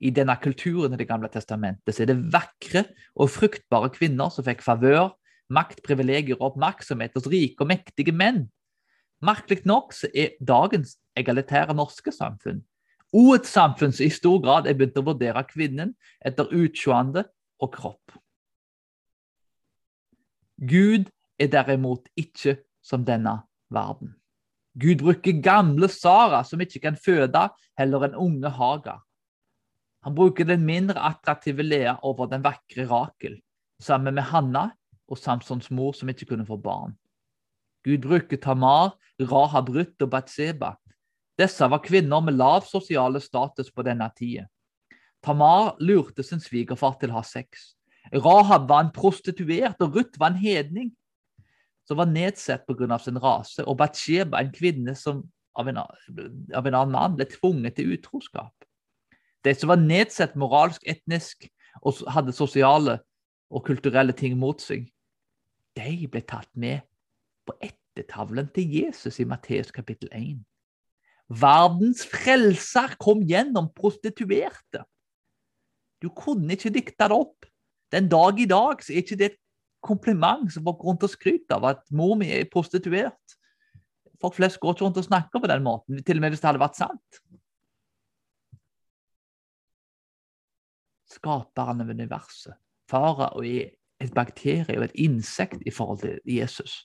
I 0.00 0.10
denne 0.12 0.36
kulturen 0.36 0.92
i 0.92 1.00
Det 1.00 1.08
gamle 1.08 1.28
testamentet 1.32 1.94
så 1.94 2.04
er 2.04 2.10
det 2.12 2.18
vakre 2.32 2.84
og 3.16 3.30
fruktbare 3.32 3.88
kvinner 3.94 4.28
som 4.32 4.44
fikk 4.44 4.60
favør, 4.64 5.14
makt, 5.48 5.80
privilegier 5.86 6.36
og 6.36 6.52
oppmerksomhet 6.52 7.16
hos 7.16 7.28
rike 7.32 7.64
og 7.64 7.70
mektige 7.70 8.12
menn. 8.12 8.46
Merkelig 9.24 9.64
nok 9.64 9.94
så 9.96 10.10
er 10.12 10.36
dagens 10.44 10.98
egalitære 11.16 11.74
norske 11.76 12.12
samfunn 12.12 12.60
og 13.16 13.32
et 13.36 13.48
samfunn 13.48 13.94
som 13.94 14.06
i 14.06 14.12
stor 14.12 14.40
grad 14.42 14.66
er 14.66 14.76
begynt 14.76 14.98
å 14.98 15.04
vurdere 15.06 15.44
kvinnen 15.48 15.94
etter 16.26 16.50
utseende 16.52 17.24
og 17.62 17.72
kropp. 17.76 18.16
Gud 20.56 21.08
er 21.38 21.50
derimot 21.52 22.08
ikke 22.16 22.58
som 22.84 23.04
denne 23.06 23.38
verden. 23.72 24.14
Gud 24.76 25.00
bruker 25.00 25.40
gamle 25.40 25.88
Sara, 25.88 26.42
som 26.44 26.60
ikke 26.60 26.82
kan 26.82 26.96
føde, 27.00 27.46
heller 27.78 28.04
en 28.04 28.18
unge 28.26 28.50
Hagar. 28.52 29.05
Han 30.06 30.14
bruker 30.14 30.46
den 30.46 30.62
mindre 30.62 31.02
attraktive 31.02 31.64
Lea 31.66 31.96
over 32.06 32.28
den 32.30 32.44
vakre 32.44 32.84
Rakel, 32.86 33.40
sammen 33.82 34.14
med 34.14 34.28
Hanna 34.30 34.68
og 35.10 35.18
Samsons 35.18 35.66
mor, 35.74 35.96
som 35.98 36.08
ikke 36.08 36.28
kunne 36.30 36.46
få 36.46 36.60
barn. 36.62 36.94
Gud 37.82 38.04
bruker 38.04 38.38
Tamar, 38.38 38.94
Rahab 39.18 39.72
Ruth 39.74 40.06
og 40.06 40.12
Batseba. 40.12 40.76
Disse 41.38 41.66
var 41.70 41.82
kvinner 41.82 42.22
med 42.22 42.38
lav 42.38 42.62
sosiale 42.70 43.20
status 43.20 43.72
på 43.74 43.82
denne 43.86 44.06
tida. 44.14 44.46
Tamar 45.26 45.74
lurte 45.82 46.22
sin 46.22 46.40
svigerfar 46.40 46.94
til 47.00 47.10
å 47.10 47.18
ha 47.18 47.24
sex. 47.26 47.72
Rahab 48.14 48.68
var 48.70 48.84
en 48.84 48.94
prostituert, 48.94 49.80
og 49.82 49.98
Ruth 49.98 50.20
var 50.22 50.30
en 50.30 50.38
hedning 50.38 50.92
som 51.86 51.98
var 51.98 52.06
nedsett 52.06 52.62
pga. 52.66 52.98
sin 52.98 53.18
rase, 53.18 53.64
og 53.66 53.76
Batsheba 53.78 54.38
en 54.38 54.52
kvinne 54.52 54.94
som 54.94 55.24
av 55.58 55.68
en, 55.68 55.78
av 55.78 56.66
en 56.66 56.74
annen 56.74 56.92
mann 56.92 57.16
ble 57.16 57.26
tvunget 57.26 57.74
til 57.76 57.94
utroskap. 57.98 58.55
De 59.46 59.54
som 59.54 59.70
var 59.70 59.78
nedsett 59.78 60.34
moralsk, 60.38 60.82
etnisk 60.88 61.46
og 61.86 62.02
hadde 62.10 62.34
sosiale 62.34 62.98
og 63.52 63.62
kulturelle 63.68 64.14
ting 64.16 64.34
mot 64.40 64.58
seg, 64.62 64.88
de 65.76 66.08
ble 66.10 66.22
tatt 66.26 66.50
med 66.58 66.82
på 67.46 67.54
ettertavlen 67.62 68.48
til 68.56 68.72
Jesus 68.80 69.20
i 69.22 69.28
Matteus 69.28 69.70
kapittel 69.74 70.10
1. 70.10 70.40
Verdens 71.26 72.04
frelser 72.06 72.96
kom 73.02 73.22
gjennom 73.26 73.68
prostituerte. 73.74 74.82
Du 76.02 76.08
kunne 76.14 76.54
ikke 76.54 76.74
dikte 76.74 77.08
det 77.08 77.16
opp. 77.16 77.46
Den 77.92 78.10
dag 78.10 78.38
i 78.42 78.48
dag 78.50 78.82
så 78.82 78.92
er 78.92 79.02
ikke 79.02 79.18
det 79.18 79.30
et 79.32 79.40
kompliment 79.86 80.50
som 80.52 80.66
folk 80.66 80.82
rundt 80.86 81.06
og 81.06 81.12
skryter 81.12 81.58
av 81.58 81.68
at 81.70 81.82
mor 81.94 82.16
mi 82.18 82.32
er 82.34 82.48
prostituert. 82.50 83.36
Folk 84.22 84.38
flest 84.38 84.58
går 84.62 84.74
ikke 84.74 84.86
rundt 84.86 85.00
og 85.02 85.06
snakker 85.06 85.42
på 85.42 85.50
den 85.50 85.64
måten, 85.66 86.00
til 86.02 86.18
og 86.18 86.24
med 86.24 86.34
hvis 86.34 86.42
det 86.42 86.50
hadde 86.50 86.62
vært 86.62 86.78
sant. 86.78 87.20
Skaperen 91.06 91.80
av 91.80 91.90
universet. 91.90 92.56
Fara 92.90 93.32
og 93.38 93.46
et 93.46 94.12
bakterie 94.14 94.76
og 94.78 94.86
et 94.86 94.98
insekt 95.06 95.62
i 95.66 95.72
forhold 95.74 96.02
til 96.02 96.20
Jesus. 96.26 96.84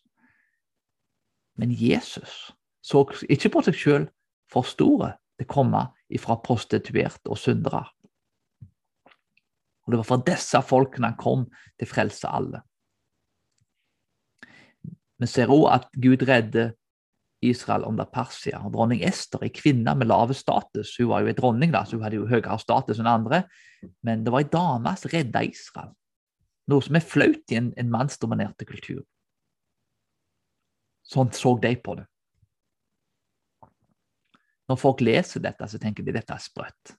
Men 1.58 1.74
Jesus 1.74 2.52
så 2.82 3.04
ikke 3.30 3.52
på 3.54 3.62
seg 3.66 3.78
sjøl 3.78 4.08
for 4.52 4.66
store 4.66 5.14
til 5.38 5.48
å 5.48 5.52
komme 5.52 5.82
ifra 6.10 6.38
prostituerte 6.42 7.30
og 7.30 7.38
syndere. 7.38 7.84
Og 9.86 9.94
Det 9.94 10.00
var 10.02 10.08
for 10.08 10.26
disse 10.26 10.62
folkene 10.66 11.12
han 11.12 11.20
kom 11.20 11.48
til 11.78 11.88
å 11.88 11.92
frelse 11.92 12.30
alle. 12.30 12.62
Vi 15.22 15.30
ser 15.30 15.54
òg 15.54 15.68
at 15.70 15.90
Gud 16.02 16.24
redder 16.26 16.74
Israel 17.42 17.86
under 17.88 18.06
Persia. 18.06 18.60
Og 18.66 18.74
dronning 18.76 19.02
Ester, 19.06 19.42
ei 19.46 19.52
kvinne 19.54 19.96
med 19.98 20.10
lave 20.10 20.36
status, 20.38 20.94
hun 21.00 21.10
var 21.12 21.24
jo 21.24 21.32
ei 21.32 21.38
dronning, 21.38 21.74
da, 21.74 21.84
så 21.86 21.98
hun 21.98 22.06
hadde 22.06 22.20
jo 22.20 22.30
høyere 22.30 22.60
status 22.62 23.02
enn 23.02 23.10
andre, 23.10 23.44
men 24.06 24.26
det 24.26 24.34
var 24.34 24.46
ei 24.46 24.52
dame 24.54 24.94
som 25.00 25.14
redda 25.14 25.44
Israel. 25.48 25.92
Noe 26.70 26.86
som 26.86 26.96
er 26.96 27.06
flaut 27.06 27.52
i 27.54 27.58
en, 27.58 27.72
en 27.78 27.92
mannsdominerte 27.92 28.68
kultur. 28.70 29.02
Sånn 31.12 31.34
så 31.36 31.58
de 31.60 31.74
på 31.82 31.98
det. 31.98 32.06
Når 34.70 34.80
folk 34.80 35.02
leser 35.04 35.44
dette, 35.44 35.68
så 35.68 35.80
tenker 35.82 36.06
de 36.06 36.14
dette 36.16 36.32
er 36.32 36.44
sprøtt. 36.44 36.94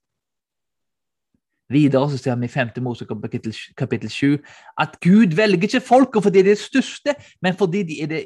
Videre 1.73 2.11
så 2.11 2.19
ser 2.21 2.37
vi 2.37 2.51
i 2.51 2.53
5. 2.53 2.75
Mosebok 2.85 3.23
kapittel, 3.23 3.55
kapittel 3.79 4.11
7 4.13 4.35
at 4.83 4.99
Gud 5.01 5.37
velger 5.39 5.71
ikke 5.71 5.81
folket 5.81 6.27
fordi 6.27 6.43
de 6.43 6.51
er 6.51 6.59
det 6.59 6.61
største, 6.61 7.15
men 7.41 7.57
fordi 7.57 7.85
de 7.89 8.01
er 8.05 8.11
det 8.11 8.23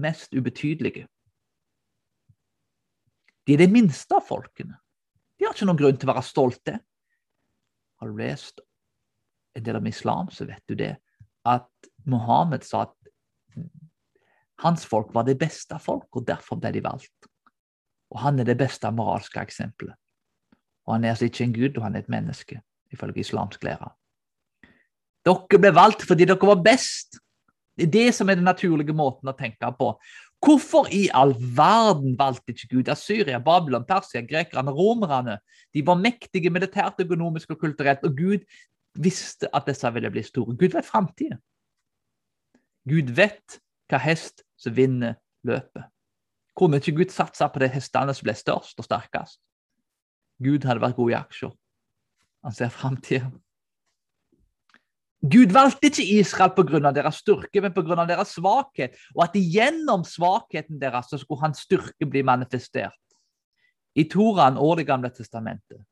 mest 0.00 0.34
ubetydelige. 0.34 1.06
De 3.46 3.54
er 3.54 3.60
det 3.60 3.72
minste 3.72 4.16
av 4.16 4.24
folkene. 4.26 4.78
De 5.38 5.46
har 5.46 5.54
ikke 5.54 5.68
noen 5.68 5.80
grunn 5.80 5.98
til 6.00 6.08
å 6.08 6.12
være 6.14 6.26
stolte. 6.26 6.78
Har 8.00 8.10
du 8.10 8.18
lest 8.18 8.62
en 9.54 9.64
del 9.66 9.78
om 9.78 9.86
islam, 9.86 10.30
så 10.32 10.46
vet 10.48 10.62
du 10.70 10.76
det, 10.78 10.94
at 11.46 11.90
Mohammed 12.10 12.64
sa 12.66 12.86
at 12.88 12.96
hans 14.64 14.86
folk 14.88 15.12
var 15.14 15.26
det 15.28 15.36
beste 15.38 15.76
av 15.76 15.84
folk, 15.84 16.08
og 16.16 16.26
derfor 16.26 16.58
ble 16.60 16.72
de 16.74 16.82
valgt. 16.84 17.28
Og 18.14 18.20
han 18.22 18.38
er 18.40 18.48
det 18.48 18.58
beste 18.58 18.90
moralske 18.94 19.42
eksempelet. 19.42 19.96
Og 20.86 20.96
han 20.96 21.04
er 21.04 21.14
altså 21.14 21.28
ikke 21.28 21.44
en 21.44 21.54
gud, 21.54 21.76
og 21.76 21.84
han 21.86 21.96
er 21.96 22.04
et 22.04 22.12
menneske, 22.12 22.60
ifølge 22.92 23.24
islamsk 23.24 23.64
lære. 23.64 23.90
Dere 25.24 25.60
ble 25.60 25.72
valgt 25.74 26.04
fordi 26.04 26.26
dere 26.28 26.50
var 26.50 26.60
best. 26.64 27.18
Det 27.74 27.88
er 27.88 27.92
det 27.94 28.14
som 28.14 28.30
er 28.30 28.38
den 28.38 28.46
naturlige 28.46 28.94
måten 28.94 29.28
å 29.28 29.34
tenke 29.36 29.70
på. 29.78 29.94
Hvorfor 30.44 30.90
i 30.92 31.06
all 31.16 31.32
verden 31.56 32.18
valgte 32.18 32.52
ikke 32.52 32.68
Gud 32.76 32.90
Assyria, 32.92 33.40
Babylon, 33.42 33.86
Persia, 33.88 34.22
grekerne, 34.22 34.70
romerne? 34.74 35.38
De 35.74 35.82
var 35.86 35.98
mektige 35.98 36.52
militært, 36.52 37.00
økonomisk 37.00 37.54
og 37.54 37.62
kulturelt, 37.62 38.04
og 38.04 38.16
Gud 38.18 38.44
visste 39.00 39.48
at 39.56 39.66
disse 39.66 39.90
ville 39.94 40.10
bli 40.12 40.22
store. 40.22 40.54
Gud 40.56 40.76
vet 40.76 40.86
framtiden. 40.86 41.40
Gud 42.88 43.10
vet 43.16 43.58
hva 43.88 43.98
hest 44.04 44.44
som 44.60 44.76
vinner 44.76 45.16
løpet. 45.48 45.88
Kunne 46.54 46.78
ikke 46.78 46.94
Gud 47.00 47.10
satse 47.10 47.48
på 47.50 47.62
de 47.62 47.70
hestene 47.72 48.14
som 48.14 48.28
ble 48.28 48.36
størst 48.38 48.78
og 48.78 48.86
sterkest? 48.86 49.40
Gud 50.44 50.66
hadde 50.68 50.82
vært 50.82 50.98
god 50.98 51.10
i 51.10 51.16
aksjer. 51.18 51.54
Han 52.44 52.54
ser 52.54 52.70
framtida. 52.74 53.30
Gud 55.24 55.54
valgte 55.56 55.88
ikke 55.88 56.04
Israel 56.18 56.52
pga. 56.52 56.90
deres 56.92 57.22
styrke, 57.22 57.60
men 57.64 57.72
pga. 57.72 58.04
deres 58.04 58.34
svakhet. 58.36 58.96
Og 59.16 59.24
at 59.24 59.36
gjennom 59.38 60.04
svakheten 60.04 60.80
deres 60.80 61.08
så 61.08 61.18
skulle 61.18 61.40
hans 61.40 61.64
styrke 61.64 62.06
bli 62.06 62.22
manifestert. 62.22 62.98
I 63.96 64.04
Toran 64.04 64.58
og 64.58 64.76
Det 64.76 64.86
gamle 64.86 65.10
testamentet 65.10 65.84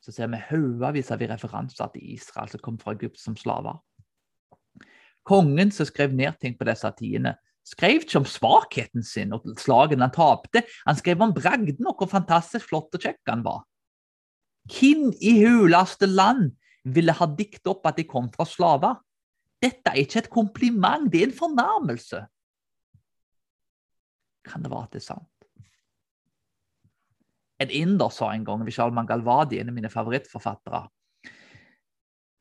så 0.00 0.12
ser 0.12 0.30
vi 0.32 0.40
haugevis 0.48 1.10
av 1.12 1.20
referanser 1.20 1.90
til 1.92 2.12
Israel 2.14 2.48
som 2.48 2.60
kom 2.64 2.78
fra 2.80 2.94
Egypt 2.96 3.20
som 3.20 3.36
slaver. 3.36 3.76
Kongen 5.28 5.70
som 5.70 5.84
skrev 5.84 6.14
ned 6.16 6.38
ting 6.40 6.56
på 6.56 6.64
disse 6.64 6.88
tidene, 6.96 7.34
skrev 7.68 8.00
ikke 8.00 8.22
om 8.22 8.24
svakheten 8.24 9.04
sin 9.04 9.34
og 9.36 9.44
slagene 9.60 10.06
han 10.06 10.14
tapte. 10.14 10.64
Han 10.86 10.96
skrev 10.96 11.20
om 11.20 11.34
bragden 11.36 11.86
og 11.86 12.00
hvor 12.00 12.08
fantastisk 12.08 12.70
flott 12.72 12.96
og 12.96 13.04
kjekk 13.04 13.20
han 13.28 13.44
var. 13.44 13.60
Hvem 14.72 15.12
i 15.20 15.36
huleste 15.44 16.08
land 16.08 16.54
ville 16.84 17.12
ha 17.12 17.26
dikt 17.36 17.66
opp 17.70 17.86
at 17.90 17.98
de 18.00 18.06
kom 18.08 18.30
fra 18.32 18.46
slaver? 18.48 19.00
Dette 19.60 19.92
er 19.92 20.00
ikke 20.00 20.22
et 20.22 20.30
kompliment, 20.32 21.10
det 21.12 21.20
er 21.20 21.28
en 21.28 21.36
fornærmelse. 21.36 22.22
Kan 24.48 24.64
det 24.64 24.70
være 24.72 24.88
at 24.88 24.94
det 24.94 25.02
er 25.02 25.08
sant? 25.10 25.26
En 27.60 27.74
inder 27.76 28.08
sa 28.08 28.30
en 28.32 28.46
gang, 28.46 28.64
Vishal 28.64 28.94
Mangalwadi, 28.96 29.58
en 29.60 29.68
av 29.68 29.76
mine 29.76 29.92
favorittforfattere 29.92 30.86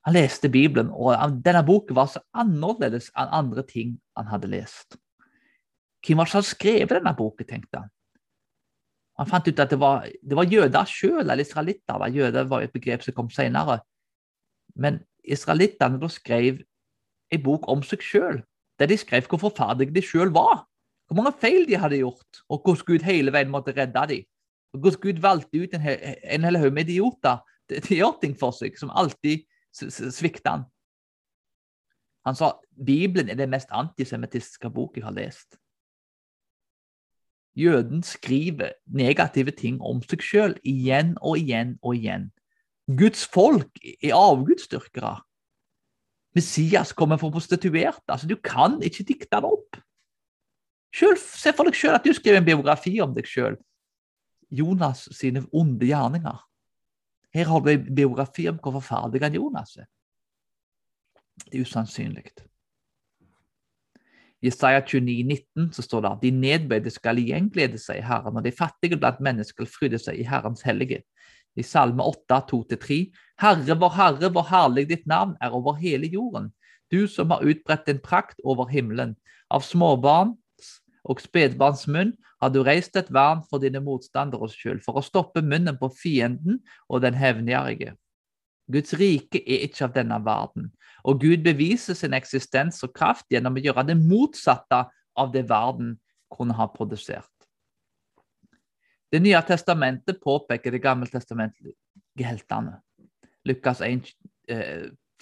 Han 0.08 0.16
leste 0.16 0.48
Bibelen, 0.50 0.94
og 0.96 1.42
denne 1.44 1.60
boken 1.68 1.98
var 1.98 2.08
så 2.08 2.22
annerledes 2.32 3.10
enn 3.20 3.34
andre 3.36 3.66
ting 3.68 3.98
han 4.16 4.30
hadde 4.32 4.48
lest. 4.48 4.96
Hvem 6.08 6.22
var 6.22 6.30
det 6.30 6.32
som 6.38 6.46
skrevet 6.48 6.96
denne 6.96 7.12
boken, 7.18 7.46
tenkte 7.46 7.82
han. 7.82 7.92
Han 9.20 9.28
fant 9.28 9.50
ut 9.52 9.60
at 9.60 9.74
det 9.74 9.80
var, 9.82 10.08
det 10.08 10.38
var 10.40 10.48
jøder 10.48 10.88
sjøl, 10.88 11.26
eller 11.26 11.44
israelitter. 11.44 12.06
Jøder 12.16 12.48
var 12.48 12.64
et 12.64 12.72
begrep 12.72 13.04
som 13.04 13.18
kom 13.18 13.28
senere. 13.34 13.82
Men 14.80 15.02
israelittene 15.28 16.10
skrev 16.12 16.64
en 17.30 17.44
bok 17.44 17.68
om 17.70 17.84
seg 17.86 18.04
sjøl, 18.06 18.42
der 18.80 18.90
de 18.90 18.98
skrev 18.98 19.28
hvor 19.28 19.42
forferdelige 19.44 19.96
de 19.96 20.06
sjøl 20.06 20.34
var. 20.36 20.66
hvor 21.10 21.16
mange 21.18 21.34
feil 21.42 21.64
de 21.66 21.78
hadde 21.78 21.98
gjort, 21.98 22.44
og 22.50 22.62
hvordan 22.62 22.86
Gud 22.86 23.04
hele 23.04 23.32
veien 23.34 23.50
måtte 23.50 23.74
redde 23.74 24.02
dem. 24.08 24.26
Og 24.74 24.80
hvordan 24.80 25.02
Gud 25.02 25.22
valgte 25.22 25.62
ut 25.64 25.72
en, 25.74 25.88
en 26.24 26.44
hel 26.46 26.58
haug 26.62 26.74
med 26.74 26.86
idioter 26.86 27.40
til 27.68 27.96
å 27.96 27.98
gjøre 27.98 28.20
ting 28.22 28.36
for 28.38 28.54
seg, 28.54 28.78
som 28.78 28.92
alltid 28.94 29.42
svikta 29.74 30.52
han. 30.54 30.68
Han 32.28 32.38
sa 32.38 32.52
Bibelen 32.86 33.30
er 33.30 33.40
den 33.40 33.50
mest 33.50 33.72
antisemittiske 33.74 34.70
bok 34.70 35.00
jeg 35.00 35.08
har 35.08 35.16
lest. 35.18 35.58
Jøden 37.58 38.04
skriver 38.06 38.78
negative 38.86 39.52
ting 39.52 39.82
om 39.82 40.04
seg 40.06 40.22
sjøl 40.22 40.54
igjen 40.62 41.16
og 41.26 41.42
igjen 41.42 41.80
og 41.82 41.98
igjen. 41.98 42.30
Guds 42.90 43.28
folk 43.30 43.70
er 44.02 44.16
avgudsdyrkere. 44.18 45.20
Messias 46.36 46.94
kommer 46.94 47.18
fra 47.18 47.30
prostituerte. 47.30 48.06
Altså, 48.08 48.28
du 48.28 48.36
kan 48.36 48.80
ikke 48.82 49.06
dikte 49.06 49.38
det 49.38 49.46
opp. 49.46 49.78
Selv, 50.96 51.22
se 51.22 51.54
for 51.54 51.70
deg 51.70 51.78
sjøl 51.78 51.98
at 51.98 52.06
du 52.06 52.14
skriver 52.18 52.42
en 52.42 52.48
biografi 52.48 52.96
om 53.04 53.14
deg 53.14 53.28
sjøl. 53.30 53.58
Jonas 54.50 55.06
sine 55.14 55.46
onde 55.54 55.86
gjerninger. 55.86 56.38
Her 57.34 57.46
har 57.46 57.62
du 57.62 57.70
en 57.70 57.90
biografi 57.96 58.48
om 58.50 58.58
hvor 58.58 58.80
forferdelig 58.80 59.22
han 59.22 59.38
Jonas 59.38 59.76
er. 59.78 59.90
Det 61.46 61.60
er 61.60 61.66
usannsynlig. 61.66 62.32
I 64.42 64.48
Isaiah 64.48 64.82
29, 64.82 65.24
19 65.24 65.74
så 65.76 65.84
står 65.84 66.02
det 66.02 66.12
at 66.12 66.22
de 66.24 66.32
nedbøyde 66.32 66.90
skal 66.90 67.20
igjen 67.20 67.50
glede 67.54 67.78
seg 67.78 68.00
i 68.00 68.06
Herren, 68.08 68.38
og 68.40 68.44
de 68.46 68.56
fattige 68.56 68.98
blant 68.98 69.20
mennesker 69.22 69.68
skal 69.68 69.70
fryde 69.70 70.00
seg 70.02 70.18
i 70.18 70.26
Herrens 70.28 70.64
hellige. 70.66 71.04
I 71.60 71.66
Salme 71.66 72.06
8, 72.06 72.40
2-3. 72.50 73.00
Herre, 73.44 73.76
vår 73.82 73.96
Herre, 73.98 74.32
hvor 74.32 74.48
herlig 74.50 74.88
ditt 74.90 75.06
navn 75.08 75.36
er 75.44 75.56
over 75.56 75.78
hele 75.80 76.08
jorden. 76.08 76.50
Du 76.92 77.06
som 77.08 77.32
har 77.36 77.46
utbredt 77.46 77.86
din 77.88 78.02
prakt 78.02 78.40
over 78.44 78.70
himmelen. 78.72 79.16
Av 79.52 79.66
småbarns 79.66 80.72
og 81.04 81.22
spedbarns 81.22 81.86
munn 81.88 82.16
har 82.42 82.52
du 82.54 82.62
reist 82.64 82.96
et 83.00 83.10
vern 83.14 83.42
for 83.50 83.62
dine 83.62 83.82
motstanderes 83.84 84.56
skyld, 84.56 84.82
for 84.86 85.00
å 85.00 85.06
stoppe 85.06 85.44
munnen 85.44 85.78
på 85.80 85.92
fienden 85.92 86.62
og 86.88 87.04
den 87.04 87.18
hevngjerrige. 87.18 87.96
Guds 88.70 88.94
rike 89.00 89.42
er 89.42 89.66
ikke 89.66 89.88
av 89.88 89.96
denne 89.96 90.20
verden, 90.24 90.70
og 91.04 91.22
Gud 91.24 91.44
beviser 91.44 91.98
sin 91.98 92.14
eksistens 92.14 92.84
og 92.86 92.94
kraft 92.96 93.26
gjennom 93.34 93.58
å 93.58 93.64
gjøre 93.64 93.88
det 93.90 93.98
motsatte 93.98 94.86
av 95.18 95.34
det 95.34 95.48
verden 95.50 95.98
kunne 96.30 96.56
ha 96.56 96.70
produsert. 96.70 97.39
Det 99.12 99.20
nye 99.20 99.42
testamentet 99.42 100.20
påpeker 100.22 100.72
det 100.72 100.84
gamle 100.84 101.10
testamentet 101.10 101.74
heltene. 102.20 102.78
Lukas 103.46 103.82
1, 103.82 104.06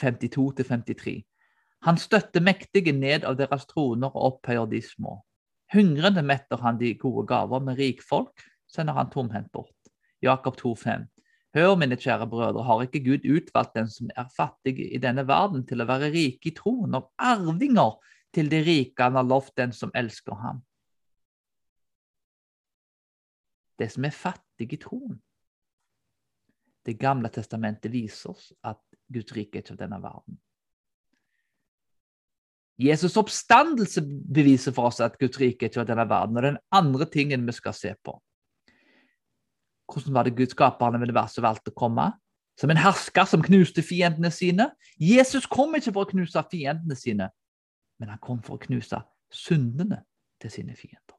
52-53. 0.01 1.15
Eh, 1.15 1.24
Han 1.86 1.98
støtter 1.98 2.41
mektige 2.41 2.91
ned 2.91 3.24
av 3.24 3.38
deres 3.38 3.65
troner 3.70 4.10
og 4.10 4.24
opphøyer 4.32 4.65
de 4.67 4.82
små. 4.82 5.22
Hungrende 5.74 6.24
metter 6.24 6.58
han 6.63 6.79
de 6.79 6.94
gode 7.00 7.27
gaver, 7.27 7.60
med 7.60 7.77
rikfolk 7.77 8.44
sender 8.67 8.94
han 8.98 9.12
tomhendt 9.12 9.51
bort. 9.51 9.75
Jakob 10.24 10.58
2,5. 10.60 11.06
Hør, 11.56 11.75
mine 11.79 11.96
kjære 11.96 12.27
brødre, 12.27 12.63
har 12.63 12.82
ikke 12.84 13.03
Gud 13.06 13.25
utvalgt 13.25 13.75
den 13.75 13.89
som 13.89 14.10
er 14.15 14.27
fattig 14.36 14.79
i 14.79 15.00
denne 15.01 15.24
verden, 15.27 15.63
til 15.67 15.82
å 15.82 15.88
være 15.88 16.12
rike 16.13 16.51
i 16.51 16.56
troen 16.56 16.98
og 16.98 17.12
arvinger 17.17 17.96
til 18.36 18.50
de 18.51 18.60
rike 18.65 19.03
han 19.03 19.15
har 19.17 19.27
lovt 19.27 19.56
den 19.58 19.74
som 19.74 19.94
elsker 19.96 20.36
ham? 20.41 20.62
Det 23.77 23.89
som 23.93 24.05
er 24.05 24.15
fattig 24.15 24.72
i 24.74 24.81
troen. 24.81 25.17
Det 26.88 26.96
gamle 27.00 27.29
testamentet 27.34 27.91
viser 27.91 28.31
oss 28.31 28.51
at 28.63 28.79
Guds 29.12 29.34
rike 29.36 29.60
er 29.60 29.65
ikke 29.65 29.75
av 29.75 29.81
denne 29.81 30.00
verden. 30.03 30.37
Jesus' 32.77 33.18
oppstandelse 33.18 34.03
beviser 34.05 34.74
for 34.75 34.92
oss 34.92 35.01
at 35.01 35.18
Guds 35.20 35.40
rike 35.42 35.68
ikke 35.68 35.81
av 35.81 35.90
denne 35.90 36.05
verden. 36.09 36.37
Og 36.37 36.46
den 36.46 36.59
andre 36.72 37.07
tingen 37.09 37.46
vi 37.48 37.55
skal 37.57 37.75
se 37.75 37.94
på. 38.05 38.16
Hvordan 39.87 40.13
var 40.13 40.27
det 40.27 40.35
Gud 40.37 40.53
skaperen 40.53 40.96
av 40.96 41.03
universet 41.03 41.44
valgte 41.44 41.74
å 41.74 41.77
komme? 41.77 42.11
Som 42.57 42.74
en 42.74 42.81
hersker 42.81 43.27
som 43.29 43.44
knuste 43.46 43.83
fiendene 43.85 44.31
sine? 44.33 44.72
Jesus 45.01 45.46
kom 45.50 45.75
ikke 45.77 45.94
for 45.94 46.05
å 46.05 46.11
knuse 46.11 46.44
fiendene 46.51 46.98
sine, 46.98 47.29
men 48.01 48.09
han 48.13 48.22
kom 48.22 48.42
for 48.46 48.57
å 48.57 48.63
knuse 48.66 49.01
syndene 49.33 50.01
til 50.42 50.53
sine 50.53 50.77
fiender. 50.77 51.17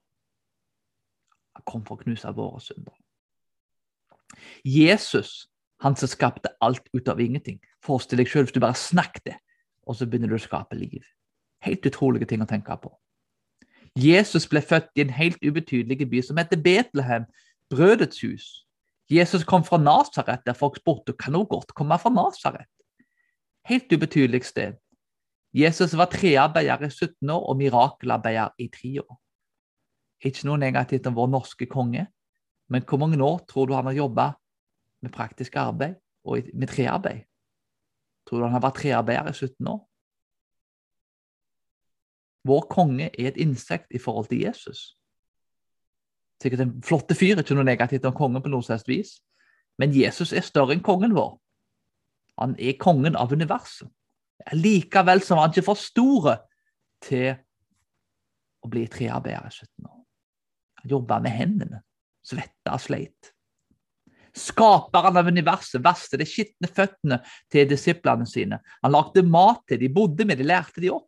Han 1.58 1.66
kom 1.66 1.84
for 1.86 1.98
å 1.98 2.04
knuse 2.04 2.32
våre 2.36 2.62
synder. 2.62 2.94
Jesus, 4.64 5.48
han 5.82 5.96
som 5.98 6.10
skapte 6.10 6.54
alt 6.62 6.86
ut 6.94 7.08
av 7.10 7.20
ingenting. 7.20 7.58
Forestill 7.84 8.22
deg 8.22 8.30
selv 8.30 8.48
hvis 8.48 8.56
du 8.56 8.62
bare 8.62 8.78
snakket, 8.78 9.38
og 9.86 9.98
så 9.98 10.06
begynner 10.06 10.30
du 10.30 10.38
å 10.38 10.42
skape 10.42 10.78
liv. 10.78 11.02
Helt 11.64 11.86
utrolige 11.86 12.28
ting 12.30 12.42
å 12.44 12.48
tenke 12.48 12.76
på. 12.82 12.92
Jesus 13.98 14.46
ble 14.46 14.62
født 14.62 14.90
i 14.94 15.02
en 15.02 15.14
helt 15.14 15.40
ubetydelig 15.42 16.06
by 16.10 16.22
som 16.22 16.38
heter 16.38 16.60
Betlehem, 16.62 17.26
brødets 17.72 18.20
hus. 18.22 18.48
Jesus 19.10 19.44
kom 19.48 19.64
fra 19.64 19.78
Nasaret, 19.80 20.44
der 20.46 20.54
folk 20.54 20.76
spurte 20.76 21.16
kan 21.16 21.34
hun 21.34 21.48
godt 21.48 21.72
komme 21.74 21.96
fra 21.98 22.12
Nasaret. 22.12 22.68
Helt 23.66 23.92
ubetydelig 23.92 24.44
sted. 24.44 24.76
Jesus 25.56 25.96
var 25.96 26.12
trearbeider 26.12 26.84
i 26.84 26.90
17 26.90 27.30
år 27.32 27.48
og 27.48 27.56
mirakelarbeider 27.56 28.54
i 28.60 28.68
tre 28.68 29.00
år. 29.00 29.16
Ikke 30.24 30.48
noe 30.48 30.58
negativt 30.58 31.06
om 31.06 31.16
vår 31.16 31.30
norske 31.30 31.68
konge, 31.70 32.06
men 32.68 32.84
hvor 32.84 33.00
mange 33.00 33.20
år 33.24 33.40
tror 33.48 33.66
du 33.66 33.74
han 33.76 33.86
har 33.88 33.96
jobba 33.96 34.32
med 35.02 35.14
praktisk 35.14 35.56
arbeid 35.56 35.96
og 36.24 36.50
med 36.54 36.68
trearbeid? 36.68 37.24
Tror 38.26 38.38
du 38.38 38.48
han 38.48 38.56
har 38.56 38.64
vært 38.64 38.80
trearbeider 38.82 39.30
i 39.30 39.36
17 39.36 39.70
år? 39.72 39.80
Vår 42.48 42.66
konge 42.70 43.10
er 43.12 43.30
et 43.30 43.40
insekt 43.40 43.92
i 43.94 44.00
forhold 44.00 44.28
til 44.28 44.42
Jesus. 44.44 44.98
Sikkert 46.42 46.60
en 46.60 46.76
flotte 46.84 47.16
fyr, 47.18 47.40
ikke 47.40 47.56
noe 47.56 47.66
negativt 47.66 48.06
om 48.06 48.14
kongen 48.16 48.42
på 48.44 48.52
noe 48.52 48.64
slags 48.64 48.86
vis. 48.88 49.18
Men 49.78 49.94
Jesus 49.94 50.32
er 50.32 50.46
større 50.46 50.74
enn 50.74 50.84
kongen 50.84 51.16
vår. 51.16 51.36
Han 52.38 52.54
er 52.58 52.78
kongen 52.78 53.18
av 53.18 53.32
universet. 53.34 53.90
Likevel 54.54 55.22
som 55.26 55.40
han 55.40 55.50
ikke 55.50 55.66
for 55.66 55.78
store 55.78 56.36
til 57.02 57.32
å 58.62 58.70
bli 58.70 58.84
trearbeider 58.90 59.48
i 59.48 59.54
17 59.54 59.66
år. 59.77 59.77
Han 60.82 60.94
jobba 60.94 61.18
med 61.24 61.34
hendene, 61.34 61.82
svetta 62.26 62.76
og 62.76 62.84
sleit. 62.84 63.34
Skaperen 64.38 65.16
av 65.18 65.26
universet 65.26 65.82
vaste 65.82 66.18
de 66.20 66.26
skitne 66.28 66.68
føttene 66.70 67.20
til 67.50 67.66
disiplene 67.70 68.26
sine. 68.28 68.60
Han 68.84 68.94
lagde 68.94 69.24
mat 69.26 69.64
til 69.66 69.80
de 69.82 69.90
bodde 69.90 70.26
med 70.28 70.38
de 70.38 70.46
lærte 70.46 70.82
de 70.84 70.92
opp. 70.94 71.06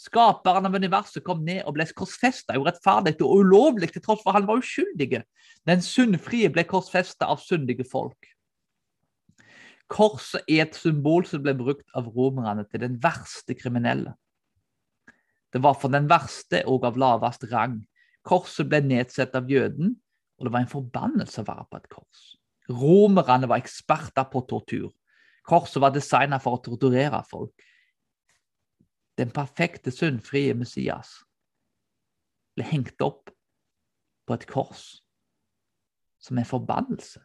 Skaperen 0.00 0.66
av 0.66 0.74
universet 0.74 1.22
kom 1.24 1.44
ned 1.46 1.62
og 1.68 1.76
ble 1.76 1.86
korsfesta 1.94 2.56
urettferdig 2.58 3.14
og 3.22 3.44
ulovlig 3.44 3.92
til 3.94 4.02
tross 4.02 4.24
for 4.24 4.34
han 4.34 4.48
var 4.48 4.58
uskyldig. 4.58 5.22
Den 5.68 5.84
sunnfrie 5.84 6.50
ble 6.52 6.66
korsfesta 6.66 7.28
av 7.30 7.42
syndige 7.44 7.86
folk. 7.86 8.32
Korset 9.90 10.42
er 10.50 10.64
et 10.64 10.76
symbol 10.78 11.26
som 11.28 11.42
ble 11.44 11.54
brukt 11.56 11.86
av 11.94 12.08
romerne 12.10 12.64
til 12.66 12.82
den 12.82 12.98
verste 13.02 13.54
kriminelle. 13.54 14.16
Det 15.54 15.60
var 15.62 15.76
for 15.78 15.92
den 15.92 16.08
verste 16.10 16.64
og 16.66 16.86
av 16.88 16.98
lavest 16.98 17.46
rang. 17.52 17.78
Korset 18.24 18.68
ble 18.70 18.80
nedsett 18.84 19.36
av 19.36 19.50
jøden, 19.50 19.94
og 20.38 20.46
det 20.46 20.52
var 20.54 20.64
en 20.64 20.70
forbannelse 20.70 21.42
å 21.42 21.48
være 21.48 21.66
på 21.70 21.80
et 21.80 21.90
kors. 21.92 22.24
Romerne 22.72 23.48
var 23.50 23.60
eksperter 23.60 24.26
på 24.32 24.42
tortur. 24.48 24.90
Korset 25.44 25.82
var 25.84 25.92
designet 25.92 26.42
for 26.42 26.56
å 26.56 26.62
torturere 26.64 27.20
folk 27.28 27.52
den 29.18 29.30
perfekte, 29.30 29.92
syndfrie 29.94 30.54
Messias 30.58 31.20
ble 32.54 32.66
hengt 32.66 33.02
opp 33.02 33.30
på 34.26 34.36
et 34.36 34.46
kors 34.50 34.84
som 36.22 36.38
en 36.38 36.48
forbannelse. 36.48 37.20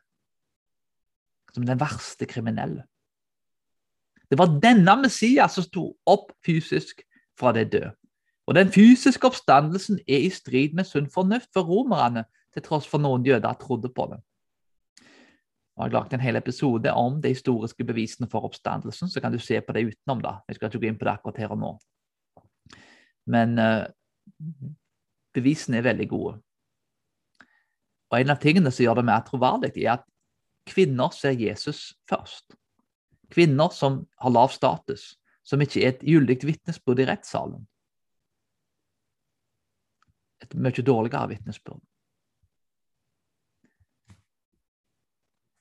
Som 1.54 1.66
den 1.66 1.80
verste 1.82 2.28
kriminelle. 2.30 2.84
Det 4.30 4.38
var 4.38 4.60
denne 4.62 4.94
Messias 5.02 5.56
som 5.58 5.66
sto 5.66 5.86
opp 6.06 6.34
fysisk 6.46 7.02
fra 7.40 7.54
de 7.56 7.64
døde. 7.66 7.94
Og 8.50 8.56
Den 8.56 8.72
fysiske 8.74 9.28
oppstandelsen 9.28 10.00
er 10.08 10.24
i 10.26 10.30
strid 10.34 10.74
med 10.74 10.88
sunn 10.90 11.06
fornuft 11.14 11.52
for 11.54 11.70
romerne, 11.70 12.24
til 12.54 12.64
tross 12.66 12.88
for 12.90 12.98
noen 12.98 13.22
jøder 13.22 13.54
trodde 13.62 13.92
på 13.94 14.08
det. 14.10 14.18
Jeg 15.78 15.84
har 15.84 15.92
laget 15.94 16.16
en 16.18 16.24
hel 16.24 16.36
episode 16.36 16.94
om 16.98 17.22
de 17.22 17.30
historiske 17.30 17.86
bevisene 17.86 18.28
for 18.32 18.50
oppstandelsen, 18.50 19.08
så 19.08 19.22
kan 19.22 19.32
du 19.32 19.40
se 19.40 19.62
på 19.62 19.74
det 19.78 19.86
utenom. 19.92 20.22
da. 20.22 20.34
Jeg 20.48 20.56
skal 20.56 20.68
ikke 20.68 20.82
gå 20.82 20.90
inn 20.90 20.98
på 20.98 21.06
det 21.06 21.14
akkurat 21.14 21.38
her 21.38 21.54
og 21.54 21.62
nå. 21.62 21.72
Men 23.30 23.60
uh, 23.60 23.86
bevisene 25.34 25.78
er 25.78 25.88
veldig 25.92 26.10
gode. 26.10 26.36
Og 28.10 28.20
En 28.20 28.34
av 28.34 28.42
tingene 28.42 28.72
som 28.72 28.84
gjør 28.84 28.96
det 28.96 29.06
mer 29.06 29.22
troverdig, 29.30 29.76
er 29.78 30.00
at 30.00 30.06
kvinner 30.66 31.14
ser 31.14 31.38
Jesus 31.38 31.94
først. 32.10 32.58
Kvinner 33.30 33.70
som 33.70 34.08
har 34.18 34.34
lav 34.34 34.50
status, 34.50 35.20
som 35.46 35.62
ikke 35.62 35.86
er 35.86 35.94
et 35.94 36.02
gyldig 36.02 36.42
vitnesbyrd 36.44 37.00
i 37.00 37.06
rettssalen. 37.14 37.68
Et 40.44 40.56
mye 40.56 40.86
dårligere 40.86 41.30
vitnesbyrd. 41.34 41.82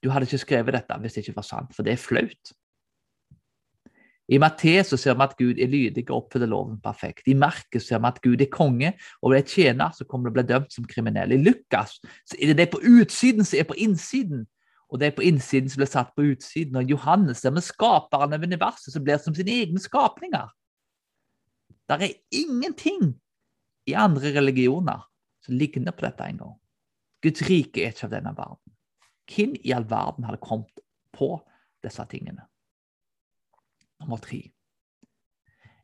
Du 0.02 0.10
hadde 0.14 0.28
ikke 0.28 0.44
skrevet 0.44 0.76
dette 0.76 0.96
hvis 1.02 1.16
det 1.16 1.24
ikke 1.26 1.40
var 1.40 1.46
sant, 1.48 1.74
for 1.74 1.86
det 1.86 1.96
er 1.96 2.02
flaut. 2.02 2.52
I 4.28 4.36
Matteus 4.38 4.92
ser 5.00 5.16
vi 5.16 5.24
at 5.24 5.36
Gud 5.38 5.58
er 5.58 5.70
lydig 5.72 6.04
og 6.10 6.18
oppfyller 6.18 6.50
loven 6.50 6.76
perfekt. 6.84 7.24
I 7.26 7.34
Markus 7.34 7.86
ser 7.88 8.02
vi 8.02 8.10
at 8.10 8.20
Gud 8.22 8.42
er 8.44 8.50
konge 8.52 8.92
og 9.22 9.32
blir 9.32 9.46
tjener, 9.48 9.94
så 9.96 10.04
kommer 10.04 10.28
det 10.28 10.34
å 10.34 10.36
bli 10.36 10.44
dømt 10.50 10.74
som 10.74 10.86
kriminell. 10.88 11.32
I 11.32 11.40
Lukas 11.40 11.96
er 12.36 12.52
det 12.52 12.58
de 12.60 12.66
på 12.68 12.82
utsiden 12.84 13.48
som 13.48 13.58
er 13.58 13.68
på 13.68 13.78
innsiden, 13.80 14.44
og 14.88 15.00
de 15.00 15.10
på 15.12 15.24
innsiden 15.24 15.72
som 15.72 15.80
blir 15.80 15.90
satt 15.90 16.12
på 16.16 16.26
utsiden. 16.34 16.76
Og 16.76 16.92
Johannes 16.92 17.40
ser 17.40 17.56
vi 17.56 17.64
skaperen 17.64 18.36
av 18.36 18.44
universet 18.44 18.92
som 18.92 19.04
blir 19.04 19.20
som 19.22 19.36
sine 19.36 19.56
egne 19.64 19.80
skapninger. 19.80 20.52
Der 21.88 22.04
er 22.04 22.14
ingenting 22.28 23.14
i 23.88 23.94
andre 23.96 24.32
religioner 24.36 25.04
som 25.44 25.56
ligner 25.56 25.94
på 25.96 26.04
dette 26.04 26.26
engang. 26.28 26.56
Guds 27.24 27.42
rike 27.48 27.82
er 27.82 27.94
ikke 27.94 28.06
av 28.06 28.14
denne 28.14 28.34
verden. 28.36 28.74
Hvem 29.28 29.56
i 29.64 29.72
all 29.76 29.86
verden 29.88 30.26
hadde 30.28 30.40
kommet 30.44 30.82
på 31.16 31.32
disse 31.84 32.04
tingene? 32.10 32.44
Nummer 34.00 34.20
tre. 34.22 34.42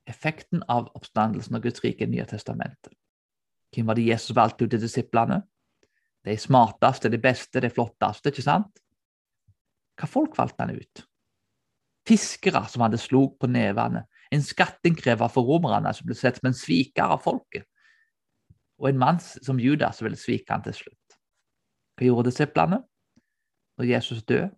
Effekten 0.07 0.63
av 0.69 0.91
oppstandelsen 0.95 1.57
av 1.57 1.65
Guds 1.65 1.83
rike 1.85 2.05
i 2.05 2.11
Nye 2.13 2.27
testamentet. 2.29 2.93
Hvem 3.75 3.89
var 3.89 3.99
det 3.99 4.07
Jesus 4.07 4.37
valgte 4.37 4.67
ut 4.67 4.75
til 4.75 4.85
disiplene? 4.85 5.41
De 6.25 6.37
smarteste, 6.41 7.11
de 7.11 7.21
beste, 7.21 7.61
de 7.61 7.73
flotteste, 7.73 8.31
ikke 8.31 8.45
sant? 8.45 8.81
Hva 9.99 10.09
folk 10.09 10.39
valgte 10.39 10.65
han 10.65 10.77
ut? 10.77 11.05
Fiskere 12.09 12.65
som 12.69 12.85
hadde 12.85 13.01
slog 13.01 13.35
på 13.41 13.49
nevene, 13.51 14.05
en 14.33 14.45
skatteinnkrever 14.45 15.31
for 15.33 15.47
romerne 15.49 15.93
som 15.97 16.09
ble 16.09 16.17
sett 16.19 16.39
som 16.41 16.51
en 16.51 16.57
sviker 16.57 17.13
av 17.13 17.23
folket, 17.25 17.67
og 18.79 18.89
en 18.89 18.99
mann 18.99 19.21
som 19.21 19.61
Judas 19.61 20.03
ville 20.03 20.19
svike 20.19 20.53
han 20.53 20.65
til 20.65 20.75
slutt. 20.75 21.19
Hva 21.95 22.09
gjorde 22.09 22.31
disiplene 22.31 22.81
når 23.79 23.91
Jesus 23.91 24.23
døde? 24.23 24.51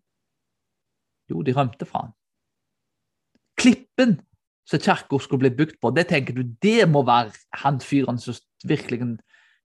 Jo, 1.30 1.42
de 1.42 1.52
rømte 1.56 1.88
fra 1.88 2.06
ham 2.06 2.14
klippen 3.56 4.20
som 4.66 4.80
kirka 4.80 5.18
skulle 5.18 5.46
bli 5.46 5.54
bygd 5.56 5.80
på, 5.80 5.90
det 5.90 6.08
tenker 6.10 6.34
du, 6.34 6.42
det 6.62 6.88
må 6.90 7.04
være 7.06 7.32
han 7.62 7.80
fyren 7.80 8.18
som 8.18 8.34
virkelig 8.66 9.16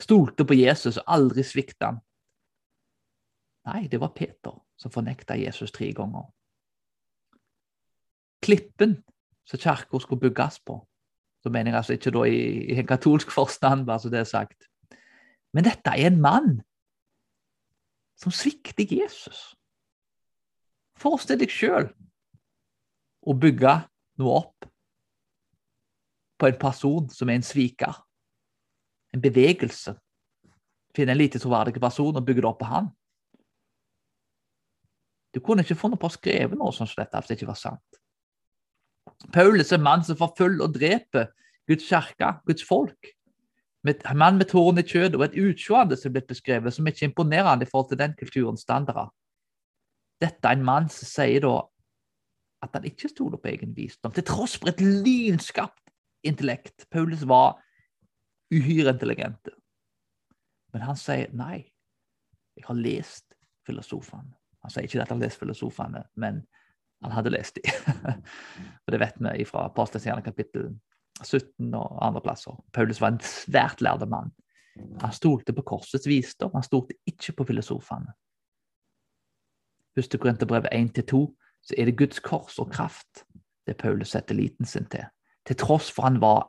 stolte 0.02 0.46
på 0.46 0.58
Jesus 0.58 0.98
og 1.02 1.08
aldri 1.08 1.44
svikta 1.46 1.92
han. 1.92 2.00
Nei, 3.70 3.88
det 3.88 4.00
var 4.02 4.14
Peter 4.18 4.56
som 4.78 4.94
fornekta 4.94 5.38
Jesus 5.38 5.74
tre 5.74 5.92
ganger. 5.94 6.26
Klippen 8.42 8.96
som 9.46 9.62
kirka 9.62 10.00
skulle 10.02 10.22
bygges 10.22 10.60
på, 10.66 10.80
så 11.42 11.50
mener 11.50 11.72
jeg 11.72 11.80
altså 11.80 11.96
ikke 11.98 12.14
da 12.14 12.26
i, 12.30 12.42
i 12.72 12.78
en 12.80 12.90
katolsk 12.90 13.32
forstand, 13.40 13.86
bare 13.86 14.00
så 14.00 14.12
det 14.14 14.22
er 14.22 14.30
sagt. 14.30 14.68
Men 15.54 15.68
dette 15.68 15.92
er 15.92 16.08
en 16.08 16.22
mann 16.22 16.52
som 18.22 18.34
svikter 18.34 18.88
Jesus. 18.88 19.52
Forestill 21.02 21.42
deg 21.42 21.52
sjøl 21.52 21.90
å 23.22 23.34
bygge 23.38 23.74
noe 24.22 24.38
opp 24.38 24.68
på 26.42 26.50
en 26.50 26.58
person 26.62 27.10
som 27.14 27.30
er 27.30 27.40
en 27.40 27.46
sviker. 27.46 27.98
En 29.14 29.22
bevegelse. 29.22 29.94
Finne 30.96 31.14
en 31.14 31.20
lite 31.20 31.42
troverdig 31.42 31.82
person 31.82 32.16
og 32.16 32.26
bygge 32.26 32.44
det 32.44 32.50
opp 32.50 32.62
på 32.62 32.70
han. 32.70 32.90
Du 35.32 35.40
kunne 35.40 35.64
ikke 35.64 35.80
funnet 35.80 36.00
på 36.00 36.10
å 36.10 36.14
skrive 36.14 36.58
noe 36.60 36.74
sånt 36.76 36.92
som 36.92 37.02
dette 37.02 37.20
hvis 37.20 37.32
det 37.32 37.38
ikke 37.40 37.52
var 37.52 37.60
sant. 37.60 38.01
Paulus 39.34 39.72
er 39.72 39.78
en 39.78 39.86
mann 39.86 40.04
som 40.04 40.18
forfølger 40.18 40.66
og 40.66 40.76
dreper 40.76 41.32
Guds 41.70 41.88
kirke, 41.88 42.34
Guds 42.46 42.64
folk. 42.68 43.12
En 43.88 44.18
mann 44.18 44.38
med 44.38 44.50
tårn 44.52 44.78
i 44.78 44.86
kjøttet 44.86 45.18
og 45.18 45.26
et 45.26 45.38
utseende 45.42 45.98
som 45.98 46.10
er 46.10 46.18
blitt 46.18 46.30
beskrevet, 46.30 46.74
som 46.74 46.88
ikke 46.88 47.06
er 47.06 47.10
imponerende 47.10 47.66
i 47.66 47.70
forhold 47.70 47.90
til 47.90 48.02
den 48.02 48.14
kulturens 48.20 48.66
standarder. 48.66 49.10
Dette 50.22 50.48
er 50.48 50.58
en 50.58 50.66
mann 50.66 50.90
som 50.94 51.10
sier 51.10 51.42
da 51.42 51.56
at 52.62 52.76
han 52.78 52.86
ikke 52.86 53.10
stoler 53.10 53.42
på 53.42 53.50
egen 53.50 53.74
visdom, 53.74 54.14
til 54.14 54.26
tross 54.28 54.54
for 54.62 54.70
et 54.70 54.82
lynskapt 54.82 55.90
intellekt. 56.24 56.86
Paulus 56.94 57.24
var 57.26 57.58
uhyre 58.54 58.94
intelligent. 58.94 59.50
Men 60.74 60.86
han 60.86 61.00
sier 61.00 61.32
nei, 61.34 61.64
jeg 62.56 62.68
har 62.68 62.78
lest 62.78 63.34
filosofene. 63.66 64.36
Han 64.62 64.74
sier 64.74 64.86
ikke 64.86 65.02
at 65.02 65.10
han 65.10 65.18
har 65.18 65.26
lest 65.26 65.42
filosofene, 65.42 66.04
men 66.22 66.44
han 67.02 67.12
hadde 67.12 67.34
lest 67.34 67.58
de. 67.58 67.64
og 68.86 68.94
det 68.94 69.00
vet 69.02 69.20
vi 69.22 69.46
fra 69.50 69.66
Apostelens 69.66 70.26
kapittel 70.26 70.72
17 71.24 71.74
og 71.74 72.00
andre 72.06 72.22
plasser. 72.22 72.58
Paulus 72.74 73.02
var 73.02 73.14
en 73.14 73.24
svært 73.26 73.82
lærde 73.82 74.06
mann. 74.10 74.32
Han 75.02 75.14
stolte 75.14 75.54
på 75.54 75.66
korsets 75.68 76.08
visdom, 76.08 76.54
han 76.54 76.64
stolte 76.64 76.96
ikke 77.10 77.36
på 77.38 77.48
filosofene. 77.50 78.14
Husk 79.98 80.16
Korinterbrevet 80.20 80.72
1-2 80.72 81.26
så 81.62 81.76
er 81.78 81.90
det 81.90 81.98
Guds 82.00 82.22
kors 82.24 82.60
og 82.60 82.72
kraft 82.72 83.26
det 83.68 83.78
Paulus 83.78 84.16
setter 84.16 84.36
liten 84.36 84.66
sin 84.66 84.88
til, 84.90 85.06
til 85.46 85.58
tross 85.60 85.92
for 85.92 86.08
han 86.08 86.22
var 86.22 86.48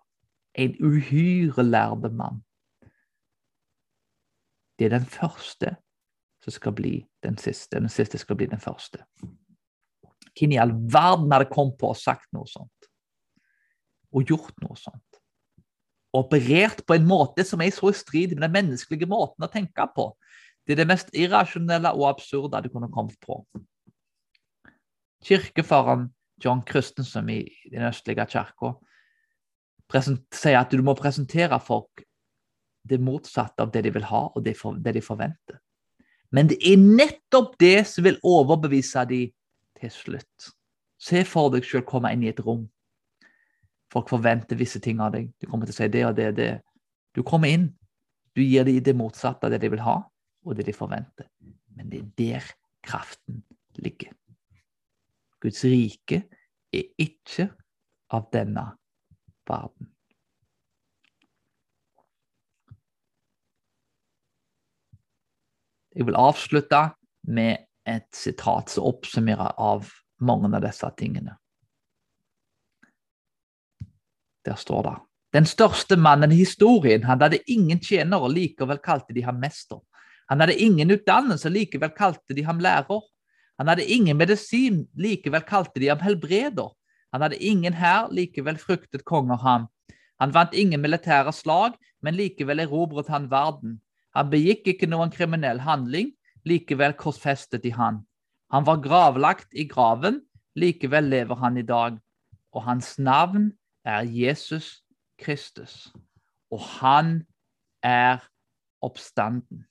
en 0.54 0.76
uhyre 0.80 1.64
lærde 1.64 2.10
mann. 2.14 2.42
Det 4.78 4.86
er 4.86 4.98
den 4.98 5.06
første 5.06 5.76
som 6.42 6.52
skal 6.52 6.72
bli 6.72 6.94
den 7.22 7.38
siste. 7.38 7.80
Den 7.80 7.88
siste 7.88 8.18
skal 8.18 8.36
bli 8.36 8.46
den 8.46 8.60
første. 8.60 9.04
Hvem 10.38 10.54
i 10.54 10.60
all 10.60 10.72
verden 10.72 11.32
hadde 11.32 11.50
kommet 11.50 11.78
på 11.80 11.90
og 11.92 11.98
sagt 11.98 12.28
noe 12.36 12.48
sånt? 12.48 12.88
Og 14.12 14.28
gjort 14.28 14.54
noe 14.64 14.78
sånt? 14.78 15.20
Operert 16.16 16.82
på 16.86 16.96
en 16.96 17.08
måte 17.08 17.44
som 17.48 17.60
er 17.64 17.72
så 17.72 17.88
i 17.88 17.96
strid 17.96 18.34
med 18.36 18.44
den 18.44 18.56
menneskelige 18.56 19.08
måten 19.08 19.44
å 19.44 19.50
tenke 19.52 19.86
på. 19.96 20.10
Det 20.64 20.74
er 20.74 20.82
det 20.82 20.90
mest 20.90 21.12
irrasjonelle 21.16 21.92
og 21.96 22.10
absurde 22.12 22.60
du 22.62 22.68
kunne 22.72 22.90
kommet 22.92 23.16
på 23.24 23.40
kirkefaren 25.22 26.08
John 26.42 26.62
Christensen 26.68 27.28
i 27.30 27.42
den 27.70 27.86
østlige 27.86 28.26
kirka 28.26 28.74
sier 29.92 30.56
at 30.56 30.72
du 30.72 30.80
må 30.82 30.94
presentere 30.96 31.58
folk 31.60 32.02
det 32.88 32.98
motsatte 32.98 33.62
av 33.62 33.70
det 33.74 33.84
de 33.84 33.92
vil 33.94 34.06
ha, 34.08 34.22
og 34.32 34.42
det, 34.42 34.56
de 34.56 35.02
forventer. 35.04 35.58
Men 36.32 36.48
det 36.48 36.56
er 36.64 36.80
nettopp 36.80 37.58
det 37.60 37.84
som 37.86 38.06
vil 38.06 38.16
overbevise 38.24 39.04
dem 39.06 39.30
til 39.82 39.92
slutt. 39.92 40.52
Se 41.02 41.24
for 41.26 41.52
deg 41.52 41.66
selv 41.66 41.86
komme 41.88 42.12
inn 42.14 42.22
i 42.24 42.30
et 42.30 42.40
rom. 42.46 42.64
Folk 43.92 44.08
forventer 44.08 44.56
visse 44.56 44.80
ting 44.80 45.02
av 45.04 45.12
deg. 45.16 45.28
Du 45.42 45.48
kommer 45.50 45.68
til 45.68 45.74
å 45.74 45.80
si 45.80 45.88
det 45.92 46.04
og 46.08 46.16
det 46.16 46.28
og 46.32 46.36
det. 46.38 46.50
Du 47.12 47.22
kommer 47.26 47.52
inn. 47.52 47.68
Du 48.32 48.40
gir 48.40 48.64
dem 48.64 48.80
det 48.80 48.96
motsatte 48.96 49.44
av 49.46 49.52
det 49.52 49.60
de 49.60 49.72
vil 49.74 49.82
ha, 49.84 49.98
og 50.46 50.56
det 50.56 50.64
de 50.70 50.72
forventer. 50.76 51.28
Men 51.76 51.90
det 51.92 52.00
er 52.00 52.12
der 52.16 52.52
kraften 52.86 53.42
ligger. 53.76 54.14
Guds 55.42 55.64
rike 55.66 56.22
er 56.72 56.88
ikke 57.02 57.50
av 58.14 58.30
denne 58.32 58.64
verden. 59.48 59.90
Jeg 65.92 66.06
vil 66.08 66.16
avslutte 66.16 66.80
med 67.28 67.66
et 67.88 68.08
sitat 68.14 68.70
som 68.70 68.86
oppsummerer 68.90 69.54
av 69.60 69.88
mange 70.20 70.50
av 70.56 70.62
disse 70.62 70.90
tingene. 70.98 71.36
Der 74.44 74.58
står 74.58 74.82
det 74.82 74.96
Den 75.32 75.46
største 75.46 75.96
mannen 75.96 76.32
i 76.32 76.42
historien, 76.42 77.04
han 77.08 77.20
hadde 77.20 77.38
ingen 77.50 77.80
tjenere, 77.80 78.28
likevel 78.28 78.78
kalte 78.84 79.14
de 79.16 79.22
ham 79.24 79.38
mester. 79.40 79.80
Han 80.28 80.40
hadde 80.40 80.58
ingen 80.60 80.90
utdannelse, 80.90 81.48
likevel 81.48 81.90
kalte 81.96 82.34
de 82.36 82.42
ham 82.44 82.60
lærer. 82.60 83.00
Han 83.58 83.68
hadde 83.68 83.86
ingen 83.86 84.16
medisin, 84.16 84.86
likevel 84.92 85.42
kalte 85.48 85.80
de 85.80 85.88
ham 85.88 86.02
helbreder. 86.04 86.74
Han 87.12 87.24
hadde 87.24 87.40
ingen 87.40 87.72
hær, 87.72 88.10
likevel 88.12 88.58
fryktet 88.60 89.04
konger 89.08 89.40
ham. 89.40 89.66
Han 90.20 90.34
vant 90.34 90.54
ingen 90.54 90.80
militære 90.80 91.32
slag, 91.32 91.78
men 92.02 92.16
likevel 92.16 92.60
erobret 92.64 93.08
han 93.08 93.30
verden. 93.30 93.80
Han 94.16 94.30
begikk 94.30 94.68
ikke 94.74 94.88
noen 94.90 95.12
kriminell 95.12 95.62
handling, 95.64 96.12
likevel 96.48 96.94
korsfestet 96.98 97.62
de 97.62 97.72
han. 97.76 98.02
Han 98.52 98.66
var 98.66 98.82
gravlagt 98.84 99.54
i 99.54 99.64
graven, 99.68 100.20
likevel 100.58 101.08
lever 101.08 101.38
han 101.40 101.56
i 101.56 101.66
dag. 101.66 101.98
Og 102.52 102.64
hans 102.64 102.98
navn 102.98 103.52
er 103.84 104.04
Jesus 104.04 104.82
Kristus. 105.18 105.92
Og 106.52 106.60
han 106.60 107.22
er 107.82 108.20
oppstanden. 108.82 109.64